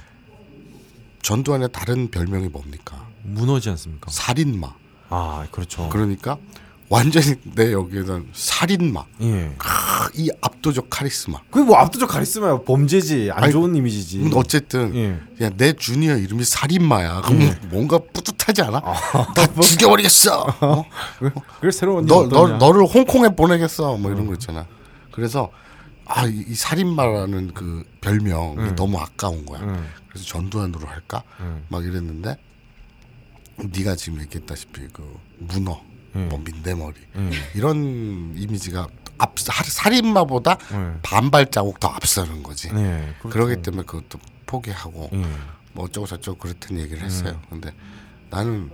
[1.22, 3.08] 전두환의 다른 별명이 뭡니까?
[3.24, 4.10] 무너지 않습니까?
[4.10, 4.74] 살인마.
[5.10, 5.90] 아, 그렇죠.
[5.90, 6.38] 그러니까
[6.90, 9.06] 완전히 내 여기에는 살인마.
[9.22, 9.56] 예.
[9.58, 9.68] 크,
[10.16, 11.40] 이 압도적 카리스마.
[11.50, 12.60] 그게 뭐 압도적 카리스마야.
[12.62, 13.32] 범죄지.
[13.34, 14.20] 안 아니, 좋은 이미지지.
[14.20, 15.46] 음, 어쨌든 예.
[15.46, 17.22] 야, 내 주니어 이름이 살인마야.
[17.22, 18.82] 그럼 뭔가 뿌듯하지 않아?
[18.82, 18.94] 다
[19.62, 20.56] 죽여버리겠어.
[20.62, 20.86] 어?
[21.20, 22.48] 그- 그래 새로운 너, 일 너?
[22.58, 23.98] 너를 홍콩에 보내겠어.
[23.98, 24.68] 뭐 이런 거 있잖아.
[25.12, 25.50] 그래서
[26.06, 29.62] 아, 이, 이 살인마라는 그 별명이 너무 아까운 거야.
[29.62, 29.88] 음.
[30.08, 31.24] 그래서 전두환으로 할까?
[31.40, 31.66] 음.
[31.68, 32.38] 막 이랬는데
[33.58, 35.95] 네가 지금 얘기했다시피 그 문어, 음.
[36.16, 37.32] 뭐 민대머리 음.
[37.54, 41.00] 이런 이미지가 앞 살- 살인마보다 음.
[41.04, 42.74] 반발자국 더 앞서는 거지.
[42.74, 43.14] 네.
[43.20, 43.30] 그렇죠.
[43.30, 45.26] 그러기 때문에 그것도 포기하고 예.
[45.74, 47.06] 뭐 어쩌고 저쩌고 그렇다는 얘기를 음.
[47.06, 47.42] 했어요.
[47.50, 47.74] 근데
[48.30, 48.70] 나는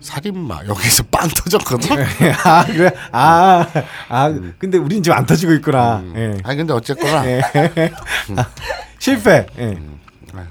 [0.00, 1.96] 살인마 여기서 빵 터졌거든.
[2.44, 3.66] 아 그래 아,
[4.08, 4.28] 아
[4.58, 5.98] 근데 우린 지금 안 터지고 있구나.
[6.00, 6.12] 음.
[6.16, 6.38] 예.
[6.44, 7.40] 아니 근데 어쨌거나 예.
[8.98, 9.46] 실패.
[9.58, 9.78] 예.
[10.32, 10.46] 아,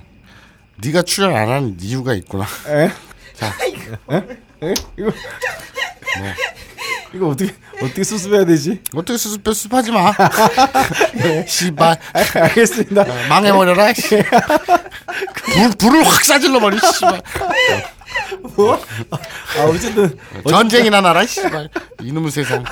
[0.77, 2.45] 네가 출연 안 하는 이유가 있구나.
[2.69, 2.91] 예.
[3.36, 3.51] 자,
[4.12, 4.73] 예?
[4.97, 5.12] 이거
[7.13, 8.82] 이거 어떻게 어떻게 수습해야 되지?
[8.93, 10.12] 어떻게 수습해 수습하지 마.
[11.47, 13.06] 씨발 아, 알겠습니다.
[13.30, 13.93] 망해버려라.
[13.93, 14.10] 씨.
[14.10, 16.78] 불 불을 확 싸질러 버리.
[16.80, 17.21] 씨발
[18.56, 18.84] 뭐?
[19.12, 20.17] 아 어쨌든
[20.49, 21.26] 전쟁이나 나라.
[21.26, 21.69] 씨발
[22.02, 22.63] 이놈의 세상.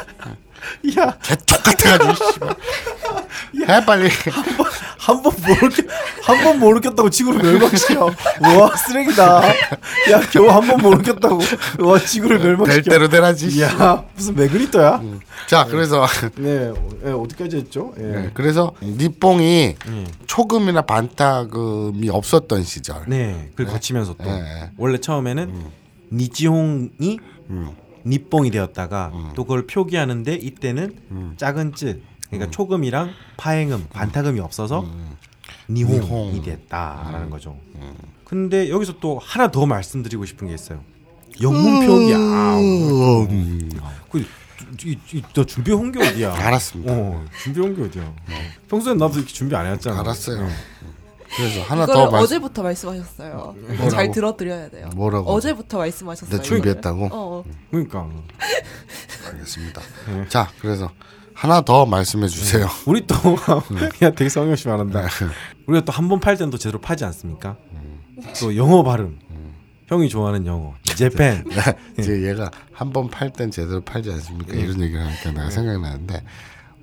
[0.97, 2.32] 야 개쪽 같아가지고.
[2.32, 2.56] 씨발.
[3.69, 4.10] 해 빨리.
[4.97, 5.86] 한번 모르겠
[6.24, 8.06] 한번 모르겠다고 지구를 멸망시켜.
[8.06, 9.47] 와 쓰레기다.
[10.12, 11.39] 야 겨우 한번 모르겠다고
[11.80, 12.89] 와 지구를 될 멸망시켜.
[12.91, 13.62] 대로 되라지.
[13.62, 15.02] 야 무슨 매그리터야?
[15.47, 16.71] 자 그래서 네,
[17.06, 17.93] 예, 어디까지 했죠?
[17.97, 18.04] 예.
[18.04, 20.06] 네, 그래서 니뽕이 예.
[20.28, 23.04] 초금이나 반타금이 없었던 시절.
[23.08, 24.71] 네, 그걸 거치면서 또 네.
[24.78, 25.54] 원래 처음에는
[26.12, 27.19] 니지홍이
[28.06, 34.86] 니뽕이 되었다가 또 그걸 표기하는데 이때는 작은 쯔 그러니까 초금이랑 파행음 반타금이 없어서
[35.70, 36.42] 니홍이 니홍.
[36.44, 37.58] 됐다라는 거죠.
[38.26, 40.82] 근데 여기서 또 하나 더 말씀드리고 싶은 게 있어요.
[41.42, 42.18] 영문 표기야.
[42.18, 43.70] 음,
[44.12, 44.20] 그,
[44.86, 46.34] 이, 이, 너 준비 온 게 어디야?
[46.34, 46.94] 알았습니다.
[46.94, 48.14] 어, 준비 온 게 어디야?
[48.70, 49.99] 평소엔 나도 이렇게 준비 안 해왔잖아.
[49.99, 50.41] 알았어요.
[50.47, 50.54] 네.
[51.38, 52.22] 그래서 하나 이걸 더 말.
[52.22, 53.56] 어제부터 말씀하셨어요.
[53.58, 53.90] 뭐라고?
[53.90, 54.90] 잘 들어드려야 돼요.
[54.96, 55.32] 뭐라고?
[55.32, 56.38] 어제부터 말씀하셨어요.
[56.38, 57.06] 내 준비했다고?
[57.06, 57.16] 이거를.
[57.18, 57.44] 어, 어.
[57.70, 58.10] 그러니까
[59.32, 59.82] 알겠습니다.
[60.08, 60.28] 네.
[60.28, 60.92] 자, 그래서
[61.34, 62.68] 하나 더 말씀해 주세요.
[62.86, 63.16] 우리 또
[64.02, 65.02] 야 되게 성형씨 말한다.
[65.02, 65.08] 네.
[65.68, 67.56] 우리가 또 한 번 팔 때는 또 제대로 파지 않습니까?
[68.40, 69.20] 또 영어 발음.
[69.88, 70.74] 형이 좋아하는 영어.
[70.84, 71.44] 재팬.
[71.98, 74.54] 이제 얘가 한 번 팔 땐 제대로 팔지 않습니까?
[74.54, 76.24] 이런 얘기를 하니까 내가 생각나는데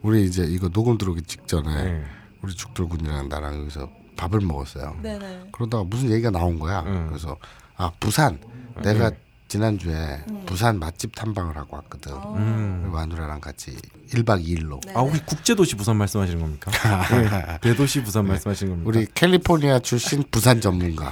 [0.02, 2.02] 우리 이제 이거 녹음 들어오기 직전에 네.
[2.42, 3.88] 우리 죽돌군이랑 나랑 여기서
[4.18, 4.96] 밥을 먹었어요.
[5.02, 5.48] 네네.
[5.52, 6.80] 그러다가 무슨 얘기가 나온 거야.
[6.80, 7.06] 음.
[7.08, 7.36] 그래서
[7.76, 8.38] 아 부산
[8.82, 9.10] 내가
[9.46, 12.12] 지난주에 부산 맛집 탐방을 하고 왔거든.
[12.12, 12.90] 음.
[12.92, 13.74] 마누라랑 같이
[14.10, 14.92] 1박 2일로 네.
[14.94, 16.70] 아 혹시 국제도시 부산 말씀하시는 겁니까?
[17.10, 17.58] 네.
[17.62, 18.88] 대도시 부산 말씀하시는 겁니까?
[18.88, 21.10] 우리 캘리포니아 출신 부산 전문가.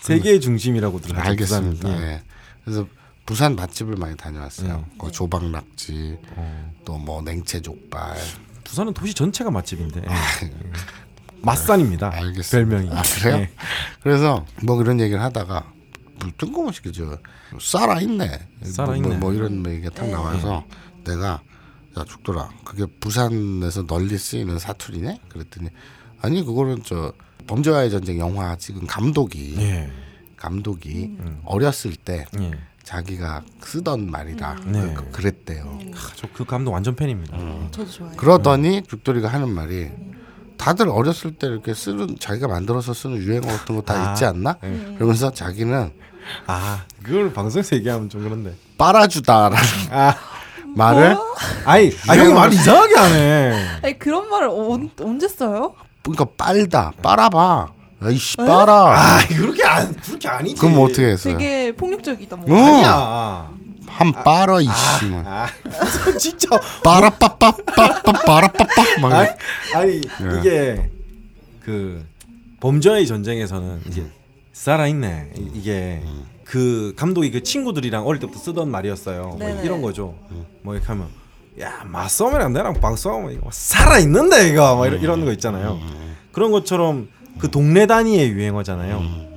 [0.00, 1.28] 세계의 중심이라고들 하죠.
[1.28, 1.88] 알겠습니다.
[1.90, 2.02] 예.
[2.02, 2.22] 예.
[2.64, 2.86] 그래서
[3.26, 4.84] 부산 맛집을 많이 다녀왔어요.
[4.90, 4.98] 음.
[4.98, 6.72] 그 조박낙지, 어.
[6.84, 8.16] 또뭐 냉채 족발,
[8.64, 10.02] 부산은 도시 전체가 맛집인데.
[10.08, 10.14] 아,
[11.42, 12.12] 맞산입니다.
[12.14, 12.50] 알겠습니다.
[12.76, 12.90] 별명이.
[12.98, 13.36] 아 그래요?
[13.38, 13.50] 네.
[14.02, 15.72] 그래서 뭐 그런 얘기를 하다가
[16.20, 17.18] 뭐 뜬금없이 그저
[17.60, 18.30] 살아 있네.
[18.62, 19.08] 살아있네.
[19.08, 20.64] 뭐, 뭐 이런 얘기가 딱 나와서
[21.04, 21.40] 내가
[21.98, 22.50] 야 죽더라.
[22.64, 25.20] 그게 부산에서 널리 쓰이는 사투리네.
[25.28, 25.68] 그랬더니
[26.20, 27.12] 아니 그거는 저
[27.46, 29.90] 범죄와의 전쟁 영화 찍은 감독이 예.
[30.36, 32.50] 감독이 어렸을 때 예.
[32.84, 34.56] 자기가 쓰던 말이다.
[34.66, 34.94] 네.
[34.94, 35.78] 그- 그랬대요.
[36.16, 37.36] 저 그 감독 완전 팬입니다.
[37.70, 38.16] 저도 좋아해요.
[38.16, 39.90] 그러더니 죽돌이가 하는 말이
[40.60, 44.56] 다들 어렸을 때 이렇게 쓰는 자기가 만들어서 쓰는 유행어 같은 거다 아, 있지 않나?
[44.62, 44.94] 네.
[44.96, 45.90] 그러면서 자기는
[46.46, 48.54] 아 그걸 방송에서 얘기하면 좀 그런데.
[48.76, 49.56] 빨아주다라는
[49.90, 50.14] 아
[50.76, 51.16] 말을
[51.64, 53.66] 아니 아 형이 말 이상하게 하네.
[53.82, 55.74] 아니 그런 말을 언, 언제 써요?
[56.02, 57.68] 그러니까 빨다 빨아봐
[58.12, 60.60] 이씨 빨아 아 그렇게 안 그렇게 아니지.
[60.60, 61.38] 그럼 뭐 어떻게 했어요?
[61.38, 62.46] 되게 폭력적이다 뭐.
[62.50, 62.54] 응.
[62.56, 63.48] 아니야.
[63.90, 65.22] 한 빨아 이씨 뭐.
[65.26, 65.46] 아
[66.18, 66.48] 진짜.
[66.82, 69.28] 빠라빠빠빠빠 빠라빠빠 막 아니,
[69.74, 70.38] 아니 예.
[70.38, 70.90] 이게
[71.64, 72.04] 그
[72.60, 74.06] 범죄의 전쟁에서는 이제
[74.52, 76.02] 살아 있네 이- 이게
[76.44, 79.36] 그 감독이 그 친구들이랑 어릴 때부터 쓰던 말이었어요.
[79.38, 79.60] 뭐.
[79.62, 80.14] 이런 거죠.
[80.62, 81.08] 뭐 이렇게 하면
[81.60, 85.78] 야 맞싸움이랑 내랑 방싸움 이거 살아 있는데 이거 막 이런, 이런 거 있잖아요.
[86.32, 89.29] 그런 것처럼 그 동네 단위의 유행어잖아요.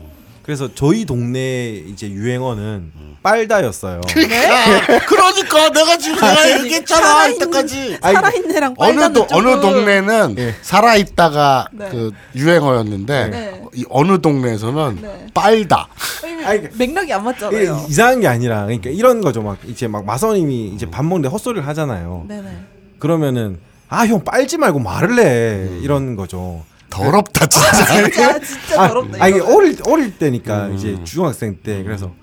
[0.43, 2.91] 그래서 저희 동네 이제 유행어는
[3.23, 4.01] 빨다였어요.
[4.09, 10.55] 그러니까 내가 지금 내가 얘기했잖아 이때까지 아니, 살아있네랑 어느 빨간 도, 어느 동네는 예.
[10.61, 11.89] 살아 있다가 네.
[11.89, 13.63] 그 유행어였는데 네.
[13.73, 15.27] 이 어느 동네에서는 네.
[15.33, 15.87] 빨다
[16.45, 17.85] 아니, 맥락이 안 이게 맞잖아요.
[17.87, 19.41] 이상한 게 아니라 그러니까 이런 거죠.
[19.41, 22.25] 막 이제 막 마선님이 이제 밥 먹는데 헛소리를 하잖아요.
[22.27, 22.49] 네네.
[22.99, 26.63] 그러면은 아 형 빨지 말고 말을 해 이런 거죠.
[26.93, 27.73] 더럽다 진짜
[28.11, 29.23] 진짜 진짜 아, 더럽다.
[29.23, 29.55] 아 이게 이거는.
[29.55, 30.75] 어릴 어릴 때니까 음.
[30.75, 32.13] 이제 중학생 때 그래서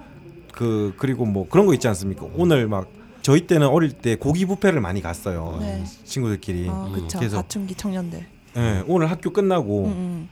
[0.53, 2.27] 그 그리고 뭐 그런 거 있지 않습니까?
[2.35, 2.87] 오늘 막
[3.23, 5.59] 저희 때는 어릴 때 고기 뷔페를 많이 갔어요.
[5.61, 5.85] 네.
[6.05, 6.69] 친구들끼리.
[6.71, 7.19] 아 그쵸.
[7.19, 8.27] 그래서 사춘기 청년들.
[8.57, 10.29] 예, 오늘 학교 끝나고 음, 음.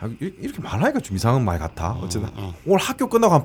[0.00, 1.92] 아, 이- 이렇게 말하니까 좀 이상한 말 같아.
[2.02, 2.28] 어쨌든
[2.66, 3.42] 오늘 학교 끝나고 한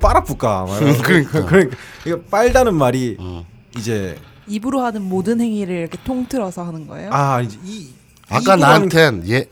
[0.78, 1.02] 이러면서.
[1.02, 1.44] 그러니까.
[1.46, 1.76] 그러니까
[2.06, 3.42] 이거 빨다는 말이 음.
[3.76, 4.16] 이제
[4.48, 7.10] 입으로 하는 모든 행위를 이렇게 통틀어서 하는 거예요.
[7.12, 7.88] 아 이제 이
[8.28, 9.46] 아까 이거라는- 나한텐 얘,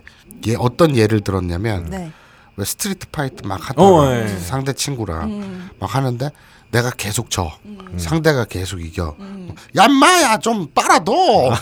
[0.46, 2.12] 얘 어떤 예를 들었냐면 네.
[2.56, 4.28] 왜 Street Fight 막 하다가 어, 예.
[4.38, 5.70] 상대 친구랑 음.
[5.80, 6.30] 막 하는데
[6.70, 7.52] 내가 계속 져.
[7.98, 9.16] 상대가 계속 이겨.
[9.76, 11.52] 야 인마야 좀 빨아도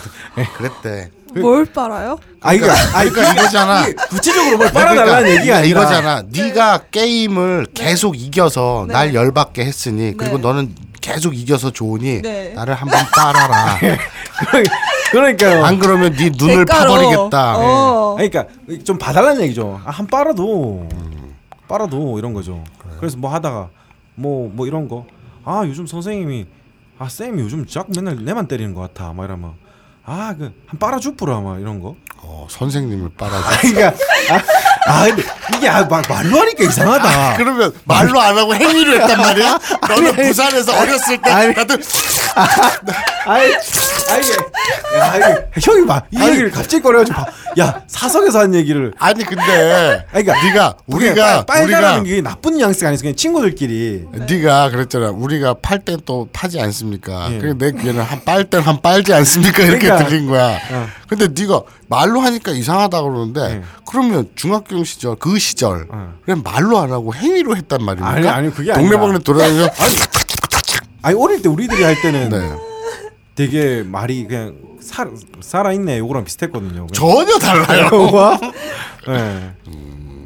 [0.57, 1.11] 그랬대
[1.41, 2.17] 뭘 빨아요?
[2.41, 7.67] 아 이거 아 이거 그러니까 이거잖아 구체적으로 뭘 빨아달라는 그러니까 얘기가 아니라 이거잖아 네가 게임을
[7.73, 8.93] 계속 이겨서 네.
[8.93, 10.43] 날 열받게 했으니 그리고 네.
[10.43, 12.53] 너는 계속 이겨서 좋으니 네.
[12.53, 13.77] 나를 한번 빨아라
[15.11, 15.63] 그러니까요.
[15.63, 16.93] 안 그러면 네 눈을 대가로.
[16.93, 18.15] 파버리겠다 어.
[18.15, 18.45] 그러니까
[18.83, 19.79] 좀 봐달라는 얘기죠.
[19.85, 20.87] 아, 한 빨아도
[21.67, 22.63] 빨아도 이런 거죠.
[22.99, 23.69] 그래 서 뭐 하다가
[24.15, 25.05] 뭐뭐 이런 거.
[25.45, 26.45] 아 요즘 선생님이
[26.99, 29.11] 아 쌤이 요즘 자꾸 맨날 내만 때리는 것 같아.
[29.13, 29.53] 막 이러면
[30.05, 31.95] 아 그 한 빨아주뿌라 막 이런 거.
[32.25, 33.87] 어, 선생님을 빨아줘 그러니까
[34.31, 34.41] 아,
[34.91, 35.23] 아 근데
[35.57, 37.37] 이게 아, 막 말로 하니까 이상하다.
[37.37, 39.59] 그러면 말로 안 하고 행위로 했단 말이야?
[39.89, 41.53] 너는 부산에서 어렸을 때 아니.
[41.53, 41.75] 나도
[43.25, 43.51] 아이,
[44.09, 47.25] 아이, 야, 이게 형이 막이 얘기를 갑자기 꺼내가지고 봐.
[47.59, 48.93] 야 사석에서 한 얘기를.
[48.99, 54.05] 아니 근데 아니, 그러니까 네가 우리가 빨, 우리가 빨다라는 게 나쁜 뉘앙스가 아니고 그냥 친구들끼리.
[54.27, 55.09] 네가 그랬잖아.
[55.11, 57.29] 우리가 팔 땐 또 파지 않습니까?
[57.31, 57.37] 예.
[57.37, 59.63] 그래 내 귀에는 한빨땐한 빨지 않습니까?
[59.63, 60.09] 이렇게 그러니까.
[60.09, 60.57] 들린 거야.
[60.71, 60.87] 어.
[61.07, 63.61] 근데 네가 말로 하니까 이상하다 그러는데 예.
[63.89, 66.13] 그러면 중학교 시절 그 시절 어.
[66.25, 68.09] 그냥 말로 안 하고 행위로 했단 말입니까?
[68.09, 69.19] 아니, 아니, 그게 동네방네 아니라.
[69.19, 69.71] 돌아다니면서
[71.03, 72.72] 아니 어릴 때 우리들이 할 때는 네.
[73.35, 75.11] 되게 말이 그냥 살
[75.41, 76.87] 살아있네 요거랑 비슷했거든요.
[76.93, 77.89] 전혀 달라요.
[79.07, 79.53] 네.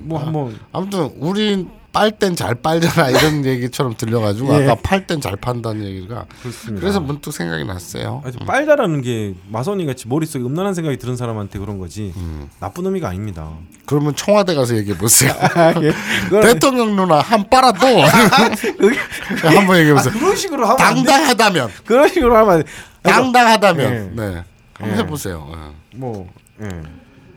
[0.03, 4.63] 뭐 한번 아무튼 우린 빨땐 잘 빨잖아 이런 얘기처럼 들려가지고 예.
[4.65, 6.79] 아까 팔 땐 잘 판다는 얘기가 그렇습니다.
[6.81, 8.21] 그래서 문득 생각이 났어요.
[8.25, 12.49] 아주 빨다라는 게 마선이 같이 머릿속에 음란한 생각이 드는 사람한테 그런 거지 음.
[12.59, 13.49] 나쁜 의미가 아닙니다.
[13.85, 15.33] 그러면 청와대 가서 얘기해 보세요.
[15.81, 15.91] 예.
[16.29, 20.13] 그거는- 대통령 누나 한 빨아도 한번 얘기해 아, 보세요.
[20.13, 20.77] 그런 식으로 하면.
[20.77, 22.63] 당당하다면 그런 식으로 하면
[23.11, 23.99] 당당하다면 예.
[24.15, 24.43] 네
[24.73, 25.01] 한번 예.
[25.01, 25.49] 해보세요.
[25.53, 25.97] 예.
[25.97, 26.31] 뭐
[26.61, 26.67] 예.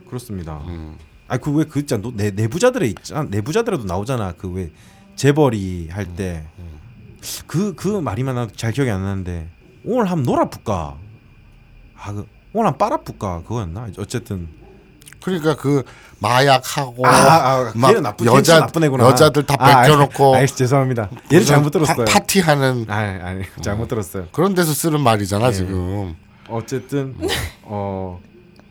[0.07, 0.59] 그렇습니다.
[0.67, 0.97] 음.
[1.29, 4.71] 아니 그왜그 있잖아 너- 내 내부자들에 있잖아 내부자들에도 나오잖아 그 왜
[5.17, 9.49] 재벌이 할 때그그 말이만 잘 기억이 안 나는데
[9.85, 10.97] 오늘 한번 놀아볼까
[11.97, 14.49] 아그 오늘 한번 빨아볼까 그거였나 어쨌든
[15.23, 15.83] 그러니까 그
[16.19, 21.09] 마약하고 아, 아 막 나쁜 여자 나쁜 애구나 여자들 다 아, 벗겨놓고 아, 아, 죄송합니다
[21.33, 25.53] 얘는 잘못 들었어요 파, 티하는 아 아니 잘못 들었어요 그런 데서 쓰는 말이잖아 예.
[25.53, 26.17] 지금.
[26.49, 27.17] 어쨌든
[27.63, 28.21] 어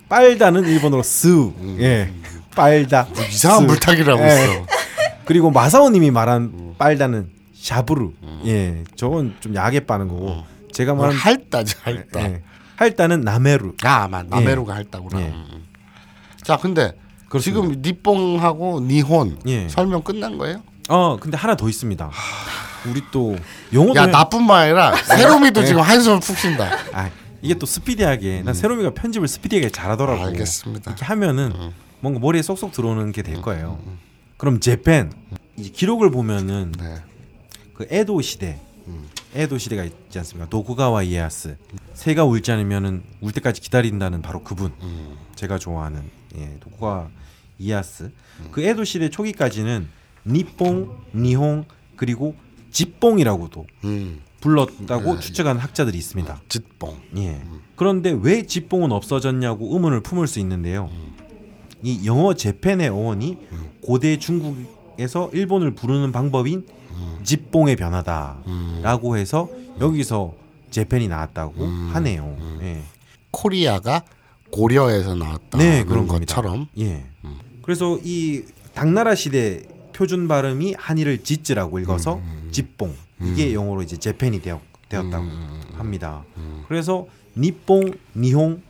[0.09, 2.11] 빨다는 일본어로 吸う 예.
[2.55, 3.65] 빨다 뭐 이상한 吸う.
[3.65, 4.27] 물타기라고 예.
[4.27, 4.65] 있어.
[5.25, 8.13] 그리고 마사오님이 말한 빨다는 しゃぶる.
[8.45, 10.43] 예, 저건 좀 야하게 빠는 거고.
[10.71, 12.21] 제가 뭘 말한 할다지 할다.
[12.21, 12.41] 예,
[12.75, 13.75] 할다는 나메루.
[13.83, 14.25] 아, 맞.
[14.27, 15.19] 나메루가 할다구나.
[16.49, 16.53] 예.
[16.53, 16.57] 음.
[16.57, 16.93] 자, 근데
[17.27, 17.61] 그렇습니다.
[17.61, 19.67] 지금 니뽕하고 니혼 예.
[19.69, 20.61] 설명 끝난 거예요?
[20.89, 22.09] 어 근데 하나 더 있습니다.
[22.87, 23.35] 우리 또
[23.73, 26.69] 영어도 야 해- 나뿐만 아니라 세롬이도 지금 한숨을 푹 쉰다.
[26.93, 27.09] 아
[27.41, 30.21] 이게 또 스피디하게 난 세롬이가 편집을 스피디하게 잘하더라고.
[30.21, 30.27] 음.
[30.27, 30.89] 알겠습니다.
[30.89, 30.91] 음.
[30.91, 31.53] 이렇게 하면은
[31.99, 33.77] 뭔가 머리에 쏙쏙 들어오는 게 될 거예요.
[34.37, 35.11] 그럼 재팬
[35.73, 36.95] 기록을 보면은 네.
[37.75, 38.59] 그 에도 시대
[39.35, 40.49] 에도 시대가 있지 않습니까?
[40.49, 41.55] 도쿠가와 이에야스
[41.93, 44.71] 새가 울지 않으면은 울 때까지 기다린다는 바로 그분
[45.35, 46.01] 제가 좋아하는
[46.37, 47.09] 예, 도쿠가와
[47.59, 48.11] 이에야스
[48.51, 49.87] 그 에도 시대 초기까지는
[50.25, 51.65] 니뽕, 니홍
[51.95, 52.35] 그리고
[52.71, 54.21] 집뽕이라고도 음.
[54.41, 56.41] 불렀다고 추측하는 학자들이 있습니다.
[56.47, 56.97] 짓뽕.
[57.17, 57.41] 예.
[57.75, 60.89] 그런데 왜 집봉은 없어졌냐고 의문을 품을 수 있는데요.
[61.83, 63.37] 이 영어 재팬의 어원이
[63.81, 66.65] 고대 중국에서 일본을 부르는 방법인
[67.23, 69.49] 집봉의 변화다라고 해서
[69.79, 70.35] 여기서
[70.71, 72.37] 재팬이 나왔다고 하네요.
[72.61, 72.81] 예.
[73.31, 74.03] 코리아가
[74.51, 75.57] 고려에서 나왔다.
[75.57, 76.07] 네, 그런.
[76.07, 76.67] 것처럼.
[76.77, 77.05] 예.
[77.61, 78.43] 그래서 이
[78.73, 82.21] 당나라 시대 표준 발음이 한이를 지즈라고 읽어서
[82.51, 85.25] 집봉 이게 영어로 이제 재팬이 되었, 되었 다고
[85.73, 86.23] 합니다.
[86.67, 87.05] 그래서
[87.37, 88.61] 니뽕, 니홍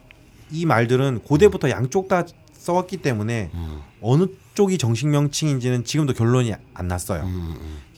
[0.52, 3.52] 이 말들은 고대부터 양쪽 다 써왔기 때문에
[4.02, 4.26] 어느
[4.56, 7.30] 쪽이 정식 명칭인지는 지금도 결론이 안 났어요.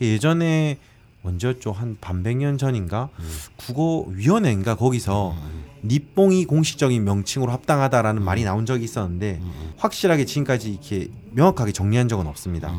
[0.01, 0.77] 예전에
[1.24, 1.72] 언제였죠?
[1.72, 3.09] 한 반백 년 전인가
[3.57, 5.36] 국어위원회인가 거기서
[5.84, 9.41] 니뽕이 공식적인 명칭으로 합당하다라는 말이 나온 적이 있었는데
[9.78, 12.74] 확실하게 지금까지 이렇게 명확하게 정리한 적은 없습니다.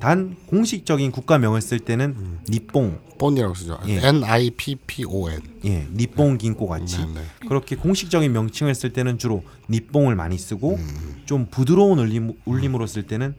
[0.00, 3.78] 단 공식적인 국가명을 쓸 때는 니뽕, 본이라고 쓰죠.
[3.86, 4.06] 예.
[4.06, 5.40] N I P P O N.
[5.64, 7.20] 예, 니뽕 긴꼬 같이 네, 네.
[7.48, 10.78] 그렇게 공식적인 명칭을 쓸 때는 주로 니뽕을 많이 쓰고
[11.24, 13.34] 좀 부드러운 울림, 울림으로 쓸 때는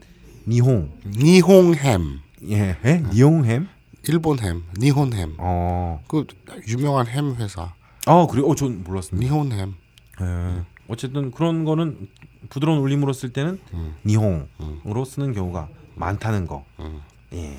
[0.48, 2.20] 니홍, 니홍햄.
[2.50, 3.02] 예, 예?
[3.12, 3.68] 니홍햄,
[4.08, 4.62] 일본 햄.
[4.78, 5.34] 니혼 햄.
[5.38, 6.26] 어, 그
[6.68, 7.72] 유명한 햄 회사.
[8.06, 9.24] 아 그래, 어전 몰랐습니다.
[9.24, 9.74] 니혼 햄.
[10.20, 10.62] 예.
[10.88, 12.08] 어쨌든 그런 거는
[12.48, 13.58] 부드러운 울림으로 쓸 때는
[14.04, 16.64] 니홍으로 쓰는 경우가 많다는 거.
[17.32, 17.58] 예.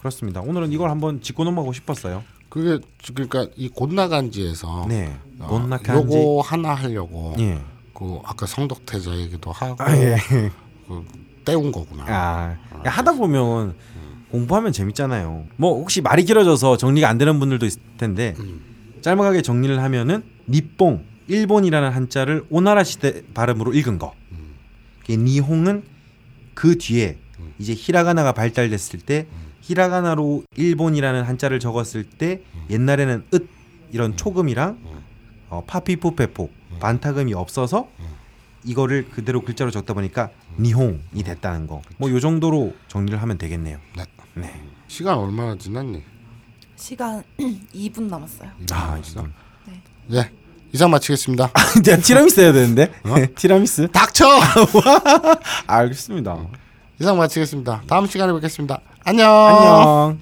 [0.00, 0.40] 그렇습니다.
[0.40, 2.24] 오늘은 이걸 한번 짚고 넘어가고 싶었어요.
[2.48, 2.78] 그게
[3.14, 5.16] 그러니까 이 곤나간지에서 네.
[5.38, 6.16] 어, 곤나칸지.
[6.16, 7.60] 요거 하나 하려고 예.
[7.94, 10.16] 그 아까 성덕태자 얘기도 하고 아, 예.
[10.88, 11.04] 그
[11.44, 12.04] 때운 거구나.
[12.08, 13.76] 아, 하다 보면
[14.30, 15.46] 공부하면 재밌잖아요.
[15.56, 18.34] 뭐 혹시 말이 길어져서 정리가 안 되는 분들도 있을 텐데
[19.00, 24.14] 짤막하게 정리를 하면은 니뽕 일본이라는 한자를 오나라 시대 발음으로 읽은 거.
[25.06, 25.84] 그 니홍은
[26.54, 27.18] 그 뒤에
[27.58, 29.26] 이제 히라가나가 발달됐을 때
[29.62, 33.46] 히라가나로 일본이라는 한자를 적었을 때 옛날에는 읒
[33.92, 34.78] 이런 초금이랑
[35.50, 36.50] 어, 파피푸페포
[36.80, 37.88] 반타금이 없어서
[38.64, 41.80] 이거를 그대로 글자로 적다 보니까 니홍이 됐다는 거.
[41.98, 43.78] 뭐 요 정도로 정리를 하면 되겠네요.
[43.96, 44.04] 네.
[44.40, 44.62] 네.
[44.86, 46.02] 시간 얼마나 지났니?
[46.76, 47.22] 시간
[47.74, 48.50] 2분 남았어요.
[48.72, 49.30] 아, 2분.
[49.66, 49.82] 네.
[50.06, 50.30] 네.
[50.72, 51.50] 이상 마치겠습니다.
[51.52, 51.60] 아,
[51.90, 52.92] 야, 티라미스 해야 되는데.
[53.04, 53.14] 어?
[53.34, 53.88] 티라미스.
[53.90, 54.26] 닥쳐.
[54.28, 54.44] 아,
[55.78, 56.32] 알겠습니다.
[56.32, 56.50] 어.
[57.00, 57.82] 이상 마치겠습니다.
[57.88, 58.80] 다음 시간에 뵙겠습니다.
[59.04, 59.30] 안녕.
[59.30, 60.18] 안녕.